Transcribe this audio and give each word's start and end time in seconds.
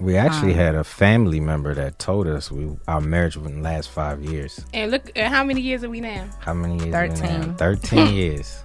We 0.00 0.16
actually 0.16 0.52
Um, 0.52 0.58
had 0.58 0.74
a 0.76 0.82
family 0.84 1.40
member 1.40 1.74
that 1.74 1.98
told 1.98 2.26
us 2.26 2.50
we 2.50 2.70
our 2.88 3.02
marriage 3.02 3.36
wouldn't 3.36 3.62
last 3.62 3.90
five 3.90 4.22
years. 4.22 4.64
And 4.72 4.90
look, 4.90 5.10
at 5.14 5.28
how 5.30 5.44
many 5.44 5.60
years 5.60 5.84
are 5.84 5.90
we 5.90 6.00
now? 6.00 6.26
How 6.38 6.54
many 6.54 6.78
years? 6.82 6.94
are 6.94 7.02
we 7.06 7.08
now? 7.20 7.42
13. 7.42 7.54
Thirteen 7.56 8.14
years. 8.14 8.64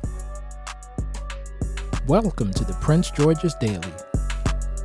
Welcome 2.07 2.53
to 2.53 2.63
the 2.63 2.73
Prince 2.75 3.11
George's 3.11 3.53
Daily. 3.55 3.91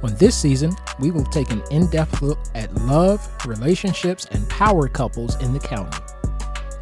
On 0.02 0.12
this 0.16 0.34
season, 0.36 0.74
we 0.98 1.12
will 1.12 1.26
take 1.26 1.50
an 1.52 1.62
in 1.71 1.88
depth 1.88 2.21
look 2.21 2.38
at 2.57 2.75
love, 2.75 3.21
relationships, 3.46 4.27
and 4.32 4.48
power 4.48 4.89
couples 4.89 5.41
in 5.43 5.53
the 5.53 5.61
county. 5.61 5.98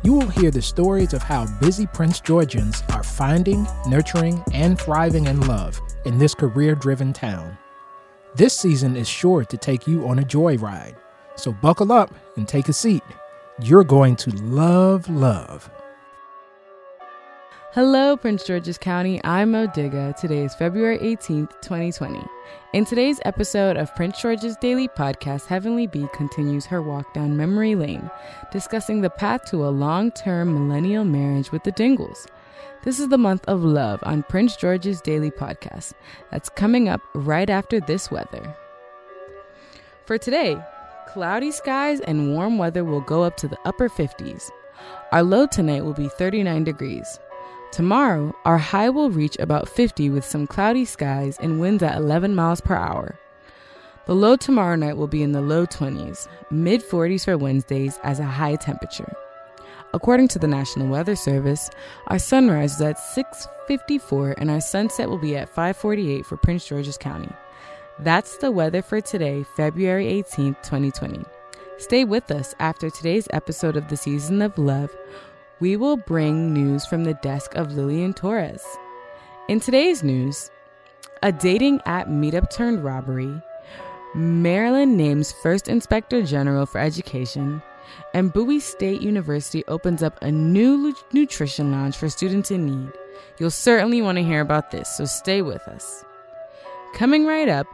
You 0.02 0.14
will 0.14 0.28
hear 0.28 0.50
the 0.50 0.62
stories 0.62 1.12
of 1.12 1.22
how 1.22 1.44
busy 1.60 1.86
Prince 1.86 2.20
Georgians 2.20 2.84
are 2.94 3.02
finding, 3.02 3.66
nurturing, 3.86 4.42
and 4.54 4.80
thriving 4.80 5.26
in 5.26 5.40
love 5.42 5.78
in 6.06 6.16
this 6.16 6.34
career 6.34 6.74
driven 6.74 7.12
town. 7.12 7.58
This 8.34 8.54
season 8.54 8.94
is 8.94 9.08
sure 9.08 9.44
to 9.44 9.56
take 9.56 9.86
you 9.86 10.06
on 10.06 10.18
a 10.18 10.22
joyride, 10.22 10.96
so 11.34 11.50
buckle 11.50 11.92
up 11.92 12.14
and 12.36 12.46
take 12.46 12.68
a 12.68 12.72
seat. 12.72 13.02
You're 13.62 13.84
going 13.84 14.16
to 14.16 14.30
love 14.42 15.08
love. 15.08 15.70
Hello, 17.72 18.16
Prince 18.16 18.44
George's 18.44 18.78
County. 18.78 19.20
I'm 19.24 19.52
Mo 19.52 19.66
Digga. 19.66 20.14
Today 20.16 20.44
is 20.44 20.54
February 20.54 20.98
18th, 20.98 21.50
2020. 21.62 22.22
In 22.74 22.84
today's 22.84 23.20
episode 23.24 23.76
of 23.76 23.94
Prince 23.94 24.20
George's 24.20 24.56
Daily 24.56 24.88
Podcast, 24.88 25.46
Heavenly 25.46 25.86
B 25.86 26.06
continues 26.12 26.66
her 26.66 26.82
walk 26.82 27.12
down 27.14 27.36
memory 27.36 27.74
lane, 27.74 28.10
discussing 28.52 29.00
the 29.00 29.10
path 29.10 29.44
to 29.46 29.66
a 29.66 29.70
long 29.70 30.10
term 30.10 30.52
millennial 30.52 31.04
marriage 31.04 31.50
with 31.50 31.62
the 31.64 31.72
Dingles. 31.72 32.26
This 32.84 33.00
is 33.00 33.08
the 33.08 33.18
month 33.18 33.44
of 33.48 33.64
love 33.64 33.98
on 34.04 34.22
Prince 34.28 34.54
George's 34.54 35.00
Daily 35.00 35.32
Podcast. 35.32 35.94
That's 36.30 36.48
coming 36.48 36.88
up 36.88 37.00
right 37.12 37.50
after 37.50 37.80
this 37.80 38.08
weather. 38.08 38.56
For 40.06 40.16
today, 40.16 40.56
cloudy 41.08 41.50
skies 41.50 41.98
and 41.98 42.32
warm 42.32 42.56
weather 42.56 42.84
will 42.84 43.00
go 43.00 43.24
up 43.24 43.36
to 43.38 43.48
the 43.48 43.58
upper 43.64 43.88
50s. 43.88 44.48
Our 45.10 45.24
low 45.24 45.46
tonight 45.48 45.84
will 45.84 45.92
be 45.92 46.08
39 46.08 46.62
degrees. 46.62 47.18
Tomorrow, 47.72 48.32
our 48.44 48.58
high 48.58 48.90
will 48.90 49.10
reach 49.10 49.36
about 49.40 49.68
50 49.68 50.10
with 50.10 50.24
some 50.24 50.46
cloudy 50.46 50.84
skies 50.84 51.36
and 51.40 51.60
winds 51.60 51.82
at 51.82 51.96
11 51.96 52.36
miles 52.36 52.60
per 52.60 52.76
hour. 52.76 53.18
The 54.06 54.14
low 54.14 54.36
tomorrow 54.36 54.76
night 54.76 54.96
will 54.96 55.08
be 55.08 55.24
in 55.24 55.32
the 55.32 55.42
low 55.42 55.66
20s, 55.66 56.28
mid 56.52 56.82
40s 56.82 57.24
for 57.24 57.36
Wednesdays 57.36 57.98
as 58.04 58.20
a 58.20 58.24
high 58.24 58.54
temperature. 58.54 59.12
According 59.94 60.28
to 60.28 60.38
the 60.38 60.46
National 60.46 60.88
Weather 60.88 61.16
Service, 61.16 61.70
our 62.08 62.18
sunrise 62.18 62.74
is 62.74 62.82
at 62.82 62.98
6:54 62.98 64.34
and 64.36 64.50
our 64.50 64.60
sunset 64.60 65.08
will 65.08 65.18
be 65.18 65.34
at 65.34 65.48
5:48 65.48 66.26
for 66.26 66.36
Prince 66.36 66.66
George's 66.66 66.98
County. 66.98 67.32
That's 67.98 68.36
the 68.36 68.52
weather 68.52 68.82
for 68.82 69.00
today, 69.00 69.44
February 69.56 70.06
18th, 70.06 70.60
2020. 70.62 71.24
Stay 71.78 72.04
with 72.04 72.30
us 72.30 72.54
after 72.60 72.90
today's 72.90 73.28
episode 73.30 73.76
of 73.76 73.88
the 73.88 73.96
Season 73.96 74.42
of 74.42 74.58
Love. 74.58 74.94
We 75.58 75.76
will 75.76 75.96
bring 75.96 76.52
news 76.52 76.84
from 76.84 77.04
the 77.04 77.14
desk 77.14 77.54
of 77.54 77.72
Lillian 77.72 78.12
Torres. 78.12 78.64
In 79.48 79.58
today's 79.58 80.02
news, 80.02 80.50
a 81.22 81.32
dating 81.32 81.80
app 81.86 82.08
meetup 82.08 82.50
turned 82.50 82.84
robbery, 82.84 83.40
Maryland 84.14 84.96
names 84.96 85.32
first 85.32 85.66
inspector 85.66 86.22
general 86.22 86.66
for 86.66 86.78
education, 86.78 87.62
and 88.14 88.32
Bowie 88.32 88.60
State 88.60 89.00
University 89.00 89.64
opens 89.68 90.02
up 90.02 90.20
a 90.22 90.30
new 90.32 90.76
lu- 90.76 90.94
nutrition 91.12 91.70
lounge 91.72 91.96
for 91.96 92.08
students 92.08 92.50
in 92.50 92.66
need. 92.66 92.92
You'll 93.38 93.50
certainly 93.50 94.02
want 94.02 94.16
to 94.18 94.24
hear 94.24 94.40
about 94.40 94.70
this, 94.70 94.88
so 94.96 95.04
stay 95.04 95.42
with 95.42 95.62
us. 95.68 96.04
Coming 96.94 97.26
right 97.26 97.48
up, 97.48 97.66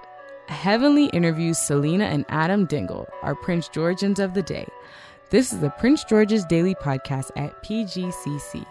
Heavenly 0.48 1.06
interviews 1.06 1.56
Selena 1.58 2.04
and 2.04 2.26
Adam 2.28 2.66
Dingle, 2.66 3.08
our 3.22 3.34
Prince 3.34 3.68
Georgians 3.68 4.20
of 4.20 4.34
the 4.34 4.42
day. 4.42 4.66
This 5.30 5.52
is 5.54 5.60
the 5.60 5.70
Prince 5.70 6.04
George's 6.04 6.44
Daily 6.44 6.74
Podcast 6.74 7.30
at 7.34 7.62
PGCC. 7.64 8.66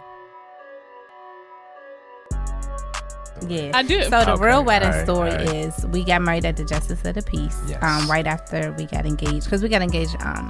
Yeah. 3.48 3.72
I 3.74 3.84
do. 3.84 4.04
So 4.04 4.10
the 4.10 4.34
Okay, 4.34 4.46
real 4.46 4.64
wedding 4.64 4.90
alright, 4.90 5.04
story 5.06 5.32
alright. 5.32 5.54
is 5.56 5.86
we 5.88 6.04
got 6.04 6.22
married 6.22 6.46
at 6.46 6.56
the 6.56 6.64
Justice 6.64 7.04
of 7.04 7.16
the 7.16 7.22
Peace. 7.24 7.58
Yes. 7.68 7.82
Um, 7.84 8.10
right 8.10 8.28
after 8.28 8.74
we 8.78 8.86
got 8.86 9.06
engaged 9.06 9.46
because 9.46 9.62
we 9.64 9.70
got 9.70 9.82
engaged. 9.82 10.16
Um, 10.22 10.50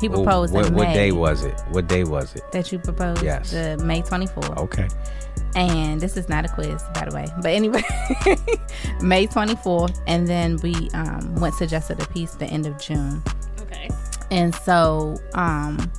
he 0.00 0.08
Well, 0.08 0.22
proposed 0.22 0.52
what, 0.52 0.66
in 0.66 0.74
what 0.74 0.88
May. 0.88 0.94
day 0.94 1.12
was 1.12 1.44
it? 1.44 1.60
What 1.70 1.86
day 1.88 2.04
was 2.04 2.34
it? 2.34 2.42
that 2.52 2.70
you 2.72 2.78
proposed? 2.78 3.22
Yes. 3.22 3.50
The 3.50 3.76
May 3.84 4.02
twenty 4.02 4.26
fourth. 4.26 4.56
Okay. 4.58 4.88
And 5.56 6.00
this 6.00 6.16
is 6.16 6.28
not 6.28 6.44
a 6.44 6.48
quiz, 6.48 6.82
by 6.94 7.06
the 7.08 7.14
way. 7.14 7.26
But 7.38 7.46
anyway, 7.52 7.82
May 9.00 9.26
twenty 9.26 9.56
fourth, 9.56 9.98
and 10.06 10.26
then 10.26 10.58
we 10.62 10.90
um 10.94 11.34
went 11.36 11.56
to 11.58 11.66
Justice 11.66 11.90
of 11.90 11.98
the 11.98 12.06
Peace 12.12 12.32
the 12.34 12.46
end 12.46 12.66
of 12.66 12.78
June. 12.78 13.22
Okay. 13.62 13.88
And 14.30 14.54
so 14.54 15.16
um 15.34 15.90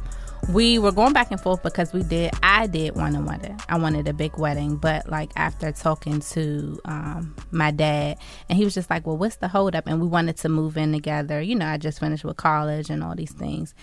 we 0.49 0.79
were 0.79 0.91
going 0.91 1.13
back 1.13 1.29
and 1.29 1.39
forth 1.39 1.61
because 1.61 1.93
we 1.93 2.01
did 2.01 2.31
I 2.41 2.65
did 2.65 2.95
want 2.95 3.15
a 3.15 3.21
wedding. 3.21 3.59
I 3.69 3.77
wanted 3.77 4.07
a 4.07 4.13
big 4.13 4.37
wedding, 4.37 4.77
but 4.77 5.07
like 5.07 5.31
after 5.35 5.71
talking 5.71 6.21
to 6.21 6.79
um 6.85 7.35
my 7.51 7.69
dad 7.69 8.17
and 8.49 8.57
he 8.57 8.63
was 8.63 8.73
just 8.73 8.89
like, 8.89 9.05
Well, 9.05 9.17
what's 9.17 9.35
the 9.35 9.47
holdup? 9.47 9.85
And 9.85 10.01
we 10.01 10.07
wanted 10.07 10.37
to 10.37 10.49
move 10.49 10.75
in 10.75 10.91
together. 10.91 11.39
You 11.39 11.55
know, 11.55 11.67
I 11.67 11.77
just 11.77 11.99
finished 11.99 12.23
with 12.23 12.37
college 12.37 12.89
and 12.89 13.03
all 13.03 13.15
these 13.15 13.31
things. 13.31 13.75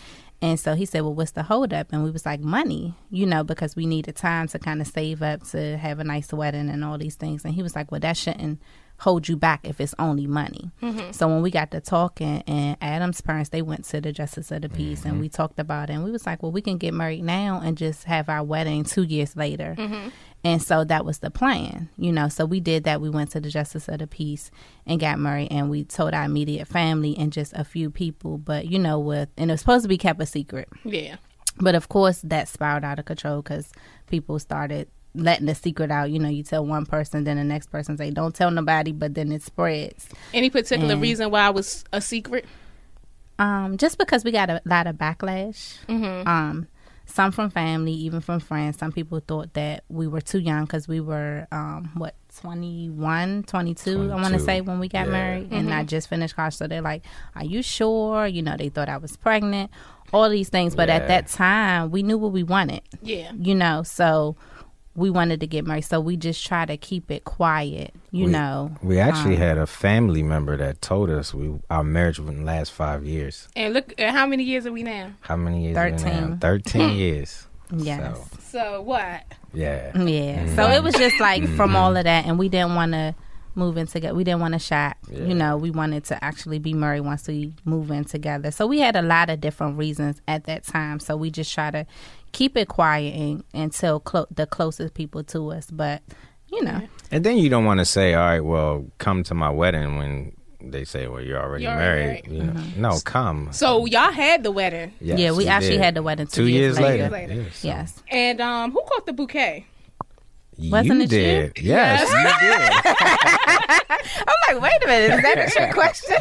And 0.42 0.58
so 0.58 0.74
he 0.74 0.86
said, 0.86 1.02
Well, 1.02 1.14
what's 1.14 1.30
the 1.32 1.44
holdup? 1.44 1.92
And 1.92 2.02
we 2.02 2.10
was 2.10 2.26
like, 2.26 2.40
Money, 2.40 2.94
you 3.10 3.26
know, 3.26 3.44
because 3.44 3.76
we 3.76 3.86
needed 3.86 4.16
time 4.16 4.48
to 4.48 4.58
kind 4.58 4.80
of 4.80 4.88
save 4.88 5.22
up 5.22 5.44
to 5.50 5.76
have 5.78 6.00
a 6.00 6.04
nice 6.04 6.32
wedding 6.32 6.68
and 6.68 6.84
all 6.84 6.98
these 6.98 7.14
things. 7.14 7.44
And 7.44 7.54
he 7.54 7.62
was 7.62 7.76
like, 7.76 7.92
Well, 7.92 8.00
that 8.00 8.16
shouldn't 8.16 8.60
hold 8.98 9.28
you 9.28 9.36
back 9.36 9.60
if 9.64 9.80
it's 9.80 9.94
only 9.98 10.26
money. 10.26 10.70
Mm-hmm. 10.82 11.12
So 11.12 11.28
when 11.28 11.42
we 11.42 11.50
got 11.50 11.70
to 11.72 11.80
talking 11.80 12.42
and 12.46 12.76
Adam's 12.80 13.20
parents, 13.20 13.50
they 13.50 13.62
went 13.62 13.84
to 13.86 14.00
the 14.00 14.12
Justice 14.12 14.50
of 14.50 14.62
the 14.62 14.68
Peace 14.68 15.04
and 15.04 15.14
mm-hmm. 15.14 15.22
we 15.22 15.28
talked 15.28 15.58
about 15.58 15.90
it 15.90 15.94
and 15.94 16.04
we 16.04 16.10
was 16.10 16.26
like, 16.26 16.42
well, 16.42 16.52
we 16.52 16.62
can 16.62 16.78
get 16.78 16.94
married 16.94 17.24
now 17.24 17.60
and 17.62 17.76
just 17.76 18.04
have 18.04 18.28
our 18.28 18.42
wedding 18.42 18.84
two 18.84 19.02
years 19.02 19.36
later. 19.36 19.74
Mm-hmm. 19.78 20.08
And 20.44 20.62
so 20.62 20.84
that 20.84 21.04
was 21.04 21.18
the 21.18 21.30
plan, 21.30 21.88
you 21.96 22.12
know. 22.12 22.28
So 22.28 22.46
we 22.46 22.60
did 22.60 22.84
that. 22.84 23.00
We 23.00 23.10
went 23.10 23.32
to 23.32 23.40
the 23.40 23.50
Justice 23.50 23.88
of 23.88 23.98
the 23.98 24.06
Peace 24.06 24.50
and 24.86 25.00
got 25.00 25.18
married 25.18 25.48
and 25.50 25.68
we 25.68 25.84
told 25.84 26.14
our 26.14 26.24
immediate 26.24 26.68
family 26.68 27.16
and 27.18 27.32
just 27.32 27.52
a 27.54 27.64
few 27.64 27.90
people. 27.90 28.38
But, 28.38 28.66
you 28.66 28.78
know, 28.78 28.98
with, 28.98 29.28
and 29.36 29.50
it 29.50 29.54
was 29.54 29.60
supposed 29.60 29.82
to 29.82 29.88
be 29.88 29.98
kept 29.98 30.22
a 30.22 30.26
secret. 30.26 30.68
Yeah. 30.84 31.16
But 31.58 31.74
of 31.74 31.88
course, 31.88 32.20
that 32.22 32.48
spiraled 32.48 32.84
out 32.84 32.98
of 32.98 33.06
control 33.06 33.42
because 33.42 33.72
people 34.06 34.38
started 34.38 34.88
letting 35.16 35.46
the 35.46 35.54
secret 35.54 35.90
out. 35.90 36.10
You 36.10 36.18
know, 36.18 36.28
you 36.28 36.42
tell 36.42 36.64
one 36.64 36.86
person, 36.86 37.24
then 37.24 37.36
the 37.36 37.44
next 37.44 37.70
person 37.70 37.96
say, 37.96 38.10
"Don't 38.10 38.34
tell 38.34 38.50
nobody," 38.50 38.92
but 38.92 39.14
then 39.14 39.32
it 39.32 39.42
spreads. 39.42 40.08
Any 40.34 40.50
particular 40.50 40.92
And- 40.92 41.02
reason 41.02 41.30
why 41.30 41.48
it 41.48 41.54
was 41.54 41.84
a 41.92 42.00
secret? 42.00 42.44
Um, 43.38 43.76
just 43.76 43.98
because 43.98 44.24
we 44.24 44.30
got 44.30 44.48
a 44.48 44.62
lot 44.64 44.86
of 44.86 44.96
backlash. 44.96 45.76
Mm-hmm. 45.88 46.26
Um, 46.26 46.68
some 47.08 47.30
from 47.32 47.50
family, 47.50 47.92
even 47.92 48.20
from 48.20 48.40
friends. 48.40 48.78
Some 48.78 48.90
people 48.92 49.20
thought 49.20 49.52
that 49.54 49.84
we 49.88 50.06
were 50.08 50.20
too 50.22 50.40
young 50.40 50.64
because 50.64 50.88
we 50.88 51.00
were, 51.00 51.46
um, 51.52 51.90
what, 51.94 52.14
21, 52.40 53.44
22, 53.44 54.10
I 54.10 54.14
want 54.16 54.34
to 54.34 54.40
say, 54.40 54.60
when 54.60 54.78
we 54.80 54.88
got 54.88 55.06
Yeah. 55.06 55.12
married. 55.12 55.52
And 55.52 55.72
I 55.72 55.84
just 55.84 56.08
finished 56.08 56.34
college. 56.34 56.54
So 56.54 56.66
they're 56.66 56.80
like, 56.82 57.04
Are 57.36 57.44
you 57.44 57.62
sure? 57.62 58.26
You 58.26 58.42
know, 58.42 58.56
they 58.56 58.70
thought 58.70 58.88
I 58.88 58.96
was 58.96 59.16
pregnant, 59.16 59.70
all 60.12 60.28
these 60.28 60.48
things. 60.48 60.74
But 60.74 60.88
at 60.88 61.06
that 61.08 61.28
time, 61.28 61.90
we 61.90 62.02
knew 62.02 62.18
what 62.18 62.32
we 62.32 62.42
wanted. 62.42 62.80
Yeah. 63.02 63.32
you 63.38 63.54
know 63.54 63.82
so 63.84 64.34
we 64.96 65.10
wanted 65.10 65.38
to 65.40 65.46
get 65.46 65.66
married 65.66 65.84
so 65.84 66.00
we 66.00 66.16
just 66.16 66.44
try 66.46 66.64
to 66.66 66.76
keep 66.76 67.10
it 67.10 67.24
quiet 67.24 67.94
you 68.10 68.24
We- 68.26 68.30
know 68.32 68.72
We 68.82 68.98
actually 68.98 69.34
Um, 69.36 69.40
had 69.42 69.58
a 69.58 69.66
family 69.66 70.22
member 70.22 70.56
that 70.56 70.80
told 70.82 71.10
us 71.10 71.32
we 71.34 71.52
our 71.70 71.84
marriage 71.84 72.18
wouldn't 72.18 72.44
last 72.44 72.72
five 72.72 73.04
years. 73.04 73.48
And 73.54 73.74
look, 73.74 73.92
at 74.00 74.12
how 74.14 74.26
many 74.26 74.42
years 74.44 74.66
are 74.66 74.72
we 74.72 74.82
now? 74.82 75.10
How 75.20 75.36
many 75.36 75.64
years? 75.64 75.76
are 75.76 75.84
we 75.86 75.90
now? 75.92 75.98
13. 75.98 76.38
Thirteen 76.38 76.96
years. 77.04 77.46
yes 77.76 78.16
So, 78.50 78.60
So 78.60 78.80
what? 78.82 79.24
yeah. 79.52 79.96
yeah 80.02 80.54
so 80.54 80.70
it 80.70 80.82
was 80.82 80.94
just 80.94 81.18
like 81.20 81.46
from 81.56 81.74
all 81.76 81.96
of 81.96 82.04
that 82.04 82.24
and 82.26 82.38
we 82.38 82.48
didn't 82.48 82.74
want 82.74 82.92
to 82.92 83.14
move 83.56 83.76
in 83.78 83.86
together 83.86 84.14
we 84.14 84.22
didn't 84.22 84.40
want 84.40 84.52
to 84.52 84.58
shop 84.58 84.96
Yeah. 85.10 85.24
you 85.24 85.34
know 85.34 85.56
we 85.56 85.70
wanted 85.70 86.04
to 86.04 86.22
actually 86.22 86.58
be 86.58 86.74
married 86.74 87.00
once 87.00 87.26
we 87.26 87.54
move 87.64 87.90
in 87.90 88.04
together 88.04 88.50
so 88.50 88.66
we 88.66 88.80
had 88.80 88.96
a 88.96 89.02
lot 89.02 89.30
of 89.30 89.40
different 89.40 89.78
reasons 89.78 90.20
at 90.28 90.44
that 90.44 90.64
time 90.64 91.00
so 91.00 91.16
we 91.16 91.30
just 91.30 91.52
try 91.54 91.70
to 91.70 91.86
keep 92.36 92.54
it 92.56 92.68
quiet 92.68 93.14
and, 93.14 93.42
until 93.54 93.98
clo- 94.00 94.26
the 94.30 94.46
closest 94.46 94.92
people 94.94 95.22
to 95.24 95.50
us 95.56 95.70
but 95.70 96.02
you 96.52 96.62
know 96.62 96.80
And 97.10 97.24
then 97.24 97.38
you 97.38 97.48
don't 97.48 97.64
want 97.64 97.78
to 97.80 97.84
say, 97.86 98.12
all 98.14 98.26
right, 98.32 98.40
well, 98.44 98.84
come 98.98 99.22
to 99.30 99.34
my 99.34 99.48
wedding 99.50 99.96
when 99.96 100.32
they 100.60 100.84
say, 100.84 101.06
well, 101.06 101.22
you're 101.22 101.40
already 101.40 101.62
You're 101.64 101.72
already 101.72 102.02
married. 102.02 102.28
married. 102.28 102.38
You 102.38 102.44
know? 102.82 102.90
No, 102.90 102.98
come. 103.04 103.48
So 103.52 103.86
y'all 103.86 104.10
had 104.12 104.42
the 104.42 104.50
wedding, 104.50 104.92
Yes, 105.00 105.18
yeah 105.20 105.30
we 105.32 105.44
you 105.44 105.50
actually 105.50 105.76
did. 105.78 105.84
had 105.86 105.94
the 105.94 106.02
wedding 106.02 106.26
two, 106.26 106.42
two 106.42 106.48
years, 106.48 106.78
later. 106.80 107.08
later. 107.08 107.34
Yeah, 107.34 107.50
so 107.52 107.68
yes 107.68 108.02
and 108.10 108.40
um, 108.40 108.72
who 108.72 108.82
caught 108.90 109.06
the 109.06 109.12
bouquet? 109.12 109.64
Wasn't 110.58 110.86
you 110.88 110.94
it 111.06 111.12
you? 111.12 111.18
did. 111.18 111.58
Yes, 111.60 112.10
you 112.10 112.16
I'm 114.28 114.34
like, 114.48 114.60
wait 114.62 114.84
a 114.84 114.86
minute, 114.86 115.16
is 115.16 115.22
that 115.22 115.38
a 115.38 115.50
trick 115.50 115.72
question? 115.72 116.16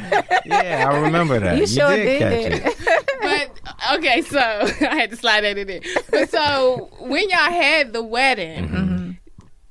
Yeah, 0.46 0.90
I 0.92 0.98
remember 1.00 1.40
that. 1.40 1.58
You 1.58 1.68
sure 1.68 1.96
did. 1.96 2.20
catch 2.20 2.78
it. 2.78 3.05
But 3.22 3.98
okay, 4.00 4.22
so 4.22 4.40
I 4.40 4.96
had 4.96 5.10
to 5.12 5.16
slide 5.18 5.42
that 5.42 5.58
in 5.58 5.68
there. 5.68 5.82
But 6.12 6.30
so 6.30 6.90
when 7.00 7.30
y'all 7.30 7.38
had 7.40 7.94
the 7.94 8.04
wedding, 8.04 8.66
mm-hmm. 8.66 8.76
Mm-hmm. 8.76 9.12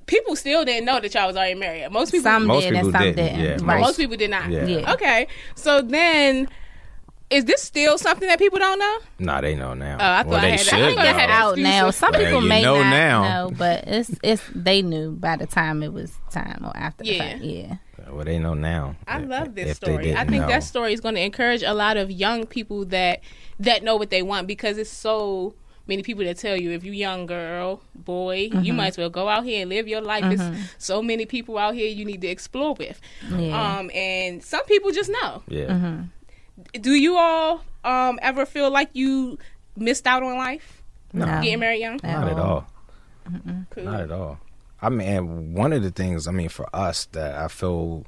people 0.06 0.36
still 0.36 0.64
didn't 0.64 0.84
know 0.86 1.00
that 1.00 1.14
y'all 1.14 1.26
was 1.26 1.36
already 1.36 1.54
married. 1.54 1.90
Most 1.90 2.10
people, 2.12 2.24
Some 2.24 2.46
Most 2.46 2.62
did 2.64 2.68
and 2.74 2.76
people 2.78 2.92
some 2.92 3.02
didn't, 3.02 3.16
didn't. 3.16 3.60
yeah. 3.60 3.72
Right. 3.72 3.80
most 3.80 3.96
people 3.98 4.16
did 4.16 4.30
not. 4.30 4.50
Yeah. 4.50 4.66
Yeah. 4.66 4.92
Okay, 4.94 5.26
so 5.54 5.80
then. 5.82 6.48
Is 7.30 7.46
this 7.46 7.62
still 7.62 7.96
something 7.98 8.28
that 8.28 8.38
people 8.38 8.58
don't 8.58 8.78
know? 8.78 8.98
Nah, 9.18 9.40
they 9.40 9.56
know 9.56 9.72
now. 9.74 9.96
Oh, 9.98 10.04
I 10.04 10.22
thought 10.22 10.26
well, 10.26 10.38
I 10.38 10.40
they 10.42 10.50
had- 10.50 10.60
I 10.60 10.62
should 10.62 10.94
thought 10.94 11.06
I 11.06 11.12
know. 11.12 11.18
had 11.18 11.30
out 11.30 11.58
now. 11.58 11.90
Some 11.90 12.12
Well, 12.12 12.20
people 12.24 12.42
you 12.42 12.48
may 12.48 12.62
know 12.62 12.76
not 12.82 12.90
now. 12.90 13.22
know, 13.48 13.50
but 13.56 13.84
it's 13.88 14.10
it's 14.22 14.42
they 14.54 14.82
knew 14.82 15.12
by 15.12 15.36
the 15.36 15.46
time 15.46 15.82
it 15.82 15.92
was 15.92 16.12
time 16.30 16.60
or 16.64 16.76
after 16.76 17.02
the 17.02 17.18
fact. 17.18 17.40
Yeah. 17.40 17.76
Well, 18.14 18.24
they 18.24 18.38
know 18.38 18.54
now. 18.54 18.96
I 19.08 19.20
If- 19.20 19.28
love 19.28 19.54
this 19.54 19.76
story. 19.76 20.14
I 20.14 20.24
think 20.24 20.42
know. 20.42 20.48
that 20.48 20.62
story 20.62 20.92
is 20.92 21.00
going 21.00 21.16
to 21.16 21.20
encourage 21.20 21.62
a 21.62 21.74
lot 21.74 21.96
of 21.96 22.10
young 22.10 22.46
people 22.46 22.84
that 22.86 23.20
that 23.60 23.82
know 23.82 23.96
what 23.96 24.10
they 24.10 24.22
want 24.22 24.46
because 24.46 24.78
it's 24.78 24.90
so 24.90 25.54
many 25.86 26.02
people 26.02 26.24
that 26.24 26.38
tell 26.38 26.56
you 26.56 26.70
if 26.70 26.82
you 26.84 26.92
young 26.92 27.26
girl, 27.26 27.82
boy, 27.94 28.48
you 28.62 28.72
might 28.72 28.88
as 28.88 28.98
well 28.98 29.10
go 29.10 29.28
out 29.28 29.44
here 29.44 29.60
and 29.60 29.68
live 29.70 29.86
your 29.86 30.00
life. 30.00 30.24
There's 30.24 30.58
so 30.78 31.02
many 31.02 31.26
people 31.26 31.58
out 31.58 31.74
here 31.74 31.86
you 31.88 32.04
need 32.04 32.20
to 32.22 32.26
explore 32.28 32.74
with. 32.74 33.00
Yeah. 33.30 33.78
Um, 33.78 33.90
and 33.94 34.42
some 34.42 34.64
people 34.64 34.90
just 34.92 35.10
know. 35.10 35.42
Yeah. 35.46 35.66
Mm-hmm. 35.66 36.80
Do 36.80 36.92
you 36.94 37.16
all 37.18 37.64
um 37.84 38.18
ever 38.22 38.46
feel 38.46 38.70
like 38.70 38.90
you 38.92 39.38
missed 39.76 40.06
out 40.06 40.22
on 40.22 40.36
life 40.38 40.82
no. 41.12 41.26
getting 41.26 41.58
married 41.60 41.80
young? 41.80 42.00
Not 42.02 42.28
at 42.28 42.38
all. 42.38 42.66
Cool. 43.70 43.84
Not 43.84 44.00
at 44.00 44.12
all. 44.12 44.38
I 44.84 44.90
mean, 44.90 45.54
one 45.54 45.72
of 45.72 45.82
the 45.82 45.90
things, 45.90 46.28
I 46.28 46.32
mean, 46.32 46.50
for 46.50 46.68
us 46.74 47.06
that 47.12 47.34
I 47.34 47.48
feel 47.48 48.04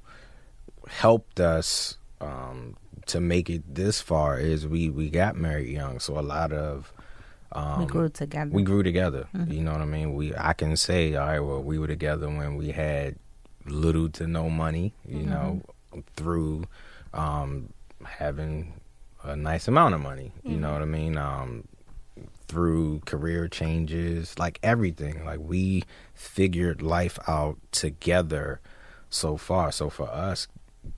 helped 0.89 1.41
us 1.41 1.97
um, 2.21 2.77
to 3.07 3.21
make 3.21 3.49
it 3.49 3.63
this 3.75 4.01
far 4.01 4.39
is 4.39 4.67
we 4.67 4.91
we 4.91 5.09
got 5.09 5.37
married 5.37 5.69
young, 5.69 5.99
so 6.01 6.19
a 6.19 6.21
lot 6.21 6.53
of 6.53 6.93
um, 7.53 7.81
we 7.81 7.87
grew 7.87 8.09
together. 8.09 8.51
we 8.53 8.63
grew 8.63 8.83
together. 8.83 9.27
You 9.49 9.63
know 9.63 9.73
what 9.73 9.81
I 9.81 9.87
mean? 9.87 10.15
We 10.15 10.35
I 10.37 10.53
can 10.53 10.77
say, 10.77 11.15
all 11.15 11.27
right, 11.27 11.41
well, 11.41 11.63
we 11.63 11.79
were 11.79 11.87
together 11.87 12.29
when 12.29 12.57
we 12.57 12.73
had 12.73 13.17
little 13.65 14.09
to 14.11 14.27
no 14.27 14.51
money. 14.51 14.93
You 15.09 15.25
know, 15.25 15.63
through 16.15 16.65
um, 17.15 17.73
having 18.05 18.75
a 19.23 19.35
nice 19.35 19.67
amount 19.67 19.95
of 19.95 20.01
money. 20.01 20.33
You 20.45 20.57
know 20.59 20.73
what 20.73 20.83
I 20.83 20.87
mean? 20.87 21.17
Um, 21.17 21.65
through 22.49 23.01
career 23.01 23.49
changes, 23.49 24.39
like 24.39 24.59
everything. 24.63 25.25
Like 25.25 25.41
we 25.41 25.85
figured 26.15 26.83
life 26.83 27.19
out 27.29 27.59
together 27.73 28.61
so 29.11 29.37
far. 29.37 29.73
So 29.73 29.91
for 29.91 30.09
us, 30.09 30.49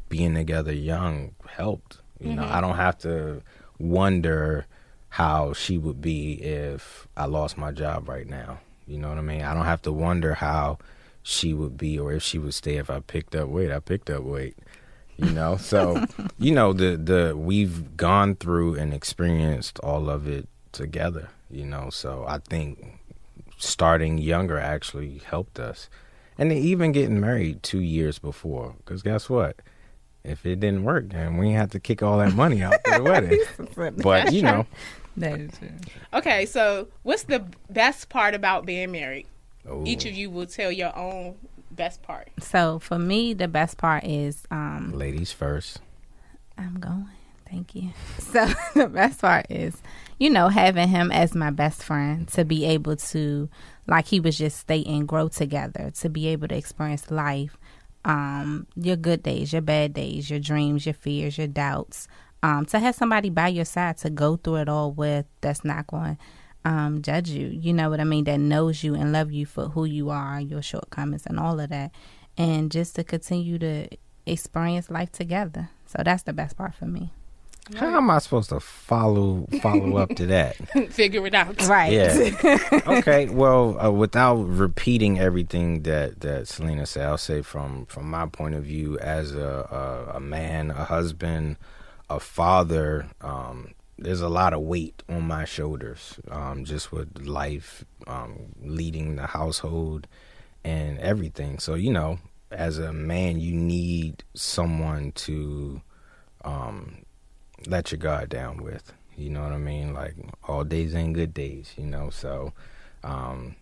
being 0.08 0.34
together 0.34 0.72
young 0.72 1.34
helped. 1.48 1.98
You 2.20 2.34
know, 2.34 2.42
I 2.42 2.46
mm-hmm. 2.46 2.60
don't 2.62 2.76
have 2.76 2.98
to 2.98 3.42
wonder 3.78 4.66
how 5.10 5.52
she 5.52 5.78
would 5.78 6.00
be 6.00 6.34
if 6.34 7.06
I 7.16 7.26
lost 7.26 7.56
my 7.56 7.72
job 7.72 8.08
right 8.08 8.26
now. 8.26 8.58
You 8.86 8.98
know 8.98 9.08
what 9.08 9.18
I 9.18 9.22
mean? 9.22 9.42
I 9.42 9.54
don't 9.54 9.64
have 9.64 9.82
to 9.82 9.92
wonder 9.92 10.34
how 10.34 10.78
she 11.22 11.52
would 11.52 11.76
be 11.76 11.98
or 11.98 12.12
if 12.12 12.22
she 12.22 12.38
would 12.38 12.54
stay 12.54 12.76
if 12.76 12.90
I 12.90 13.00
picked 13.00 13.34
up 13.34 13.48
weight. 13.48 13.70
I 13.70 13.80
picked 13.80 14.10
up 14.10 14.22
weight. 14.22 14.56
You 15.16 15.30
know, 15.30 15.56
so 15.60 16.04
you 16.38 16.52
know 16.52 16.72
the 16.72 16.96
the 16.96 17.36
we've 17.36 17.96
gone 17.96 18.36
through 18.36 18.76
and 18.76 18.94
experienced 18.94 19.78
all 19.80 20.08
of 20.08 20.26
it 20.26 20.48
together. 20.72 21.28
You 21.50 21.64
know, 21.64 21.90
so 21.90 22.24
I 22.28 22.38
think 22.38 23.00
starting 23.56 24.18
younger 24.18 24.58
actually 24.58 25.18
helped 25.18 25.58
us, 25.58 25.88
and 26.36 26.50
then 26.50 26.58
even 26.58 26.92
getting 26.92 27.20
married 27.20 27.62
two 27.62 27.80
years 27.80 28.18
before. 28.18 28.74
Because 28.78 29.02
guess 29.02 29.28
what? 29.28 29.56
If 30.24 30.44
it 30.44 30.60
didn't 30.60 30.84
work, 30.84 31.10
then 31.10 31.38
we 31.38 31.52
had 31.52 31.70
to 31.72 31.80
kick 31.80 32.02
all 32.02 32.18
that 32.18 32.34
money 32.34 32.62
out 32.62 32.74
for 32.84 32.98
the 32.98 33.02
wedding. 33.02 33.40
But 34.02 34.32
you 34.32 34.42
know, 34.42 34.66
that 35.16 35.40
is 35.40 35.50
true. 35.58 35.70
Okay, 36.12 36.44
so 36.46 36.88
what's 37.02 37.24
the 37.24 37.44
best 37.70 38.08
part 38.08 38.34
about 38.34 38.66
being 38.66 38.92
married? 38.92 39.26
Ooh. 39.68 39.84
Each 39.86 40.04
of 40.04 40.12
you 40.12 40.30
will 40.30 40.46
tell 40.46 40.72
your 40.72 40.96
own 40.96 41.36
best 41.70 42.02
part. 42.02 42.28
So 42.40 42.78
for 42.78 42.98
me, 42.98 43.34
the 43.34 43.48
best 43.48 43.78
part 43.78 44.04
is 44.04 44.42
um, 44.50 44.92
ladies 44.92 45.32
first. 45.32 45.80
I'm 46.56 46.78
going. 46.78 47.08
Thank 47.48 47.74
you. 47.74 47.90
So 48.20 48.46
the 48.74 48.88
best 48.88 49.20
part 49.20 49.46
is, 49.48 49.80
you 50.18 50.30
know, 50.30 50.48
having 50.48 50.88
him 50.88 51.12
as 51.12 51.34
my 51.34 51.50
best 51.50 51.82
friend 51.82 52.26
to 52.28 52.44
be 52.44 52.64
able 52.64 52.96
to, 52.96 53.48
like 53.86 54.06
he 54.06 54.20
was 54.20 54.36
just 54.36 54.58
stating, 54.58 55.06
grow 55.06 55.28
together, 55.28 55.90
to 56.00 56.08
be 56.08 56.26
able 56.28 56.48
to 56.48 56.56
experience 56.56 57.10
life, 57.10 57.56
um, 58.04 58.66
your 58.76 58.96
good 58.96 59.22
days, 59.22 59.52
your 59.52 59.62
bad 59.62 59.94
days, 59.94 60.28
your 60.28 60.40
dreams, 60.40 60.86
your 60.86 60.94
fears, 60.94 61.38
your 61.38 61.46
doubts. 61.46 62.08
Um, 62.42 62.66
to 62.66 62.78
have 62.78 62.94
somebody 62.94 63.30
by 63.30 63.48
your 63.48 63.64
side 63.64 63.98
to 63.98 64.10
go 64.10 64.36
through 64.36 64.56
it 64.56 64.68
all 64.68 64.92
with 64.92 65.26
that's 65.40 65.64
not 65.64 65.88
going 65.88 66.18
um 66.64 67.02
judge 67.02 67.30
you. 67.30 67.48
You 67.48 67.72
know 67.72 67.90
what 67.90 68.00
I 68.00 68.04
mean? 68.04 68.24
That 68.24 68.38
knows 68.38 68.84
you 68.84 68.94
and 68.94 69.12
love 69.12 69.32
you 69.32 69.46
for 69.46 69.68
who 69.68 69.84
you 69.84 70.10
are, 70.10 70.40
your 70.40 70.62
shortcomings 70.62 71.26
and 71.26 71.38
all 71.38 71.58
of 71.58 71.70
that. 71.70 71.92
And 72.36 72.70
just 72.70 72.94
to 72.96 73.04
continue 73.04 73.58
to 73.58 73.88
experience 74.26 74.90
life 74.90 75.10
together. 75.10 75.70
So 75.86 76.02
that's 76.04 76.22
the 76.22 76.32
best 76.32 76.56
part 76.56 76.74
for 76.74 76.86
me. 76.86 77.12
How 77.76 77.96
am 77.96 78.10
I 78.10 78.18
supposed 78.18 78.48
to 78.50 78.60
follow 78.60 79.46
follow 79.60 79.96
up 79.96 80.14
to 80.16 80.26
that? 80.26 80.56
Figure 80.90 81.26
it 81.26 81.34
out. 81.34 81.66
Right. 81.66 81.92
Yeah. 81.92 82.58
okay. 82.86 83.28
Well, 83.28 83.78
uh, 83.80 83.90
without 83.90 84.36
repeating 84.36 85.18
everything 85.18 85.82
that 85.82 86.20
that 86.20 86.48
Selena 86.48 86.86
said, 86.86 87.06
I'll 87.06 87.18
say 87.18 87.42
from 87.42 87.86
from 87.86 88.10
my 88.10 88.26
point 88.26 88.54
of 88.54 88.64
view 88.64 88.98
as 88.98 89.34
a 89.34 90.08
a, 90.10 90.16
a 90.16 90.20
man, 90.20 90.70
a 90.70 90.84
husband, 90.84 91.56
a 92.08 92.20
father. 92.20 93.08
Um, 93.20 93.74
there's 93.98 94.20
a 94.20 94.28
lot 94.28 94.52
of 94.52 94.60
weight 94.60 95.02
on 95.08 95.22
my 95.22 95.44
shoulders, 95.44 96.20
um, 96.30 96.64
just 96.64 96.92
with 96.92 97.26
life, 97.26 97.84
um, 98.06 98.54
leading 98.62 99.16
the 99.16 99.26
household, 99.26 100.06
and 100.62 100.98
everything. 101.00 101.58
So 101.58 101.74
you 101.74 101.92
know, 101.92 102.18
as 102.50 102.78
a 102.78 102.92
man, 102.92 103.40
you 103.40 103.52
need 103.54 104.24
someone 104.34 105.12
to 105.12 105.82
um, 106.44 107.04
let 107.66 107.90
your 107.92 107.98
guard 107.98 108.28
down 108.28 108.62
with. 108.62 108.92
You 109.16 109.30
know 109.30 109.42
what 109.42 109.52
I 109.52 109.58
mean? 109.58 109.92
Like 109.92 110.14
all 110.46 110.64
days 110.64 110.94
ain't 110.94 111.14
good 111.14 111.34
days, 111.34 111.74
you 111.76 111.86
know. 111.86 112.10
So 112.10 112.52
um 113.02 113.56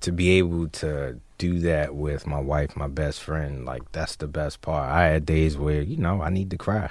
to 0.00 0.12
be 0.12 0.30
able 0.38 0.68
to 0.68 1.20
do 1.38 1.58
that 1.60 1.94
with 1.94 2.26
my 2.26 2.40
wife, 2.40 2.76
my 2.76 2.88
best 2.88 3.22
friend, 3.22 3.64
like 3.64 3.90
that's 3.92 4.16
the 4.16 4.26
best 4.26 4.60
part. 4.60 4.90
I 4.90 5.04
had 5.06 5.26
days 5.26 5.56
where, 5.56 5.80
you 5.80 5.96
know, 5.96 6.20
I 6.22 6.30
need 6.30 6.50
to 6.50 6.56
cry. 6.58 6.90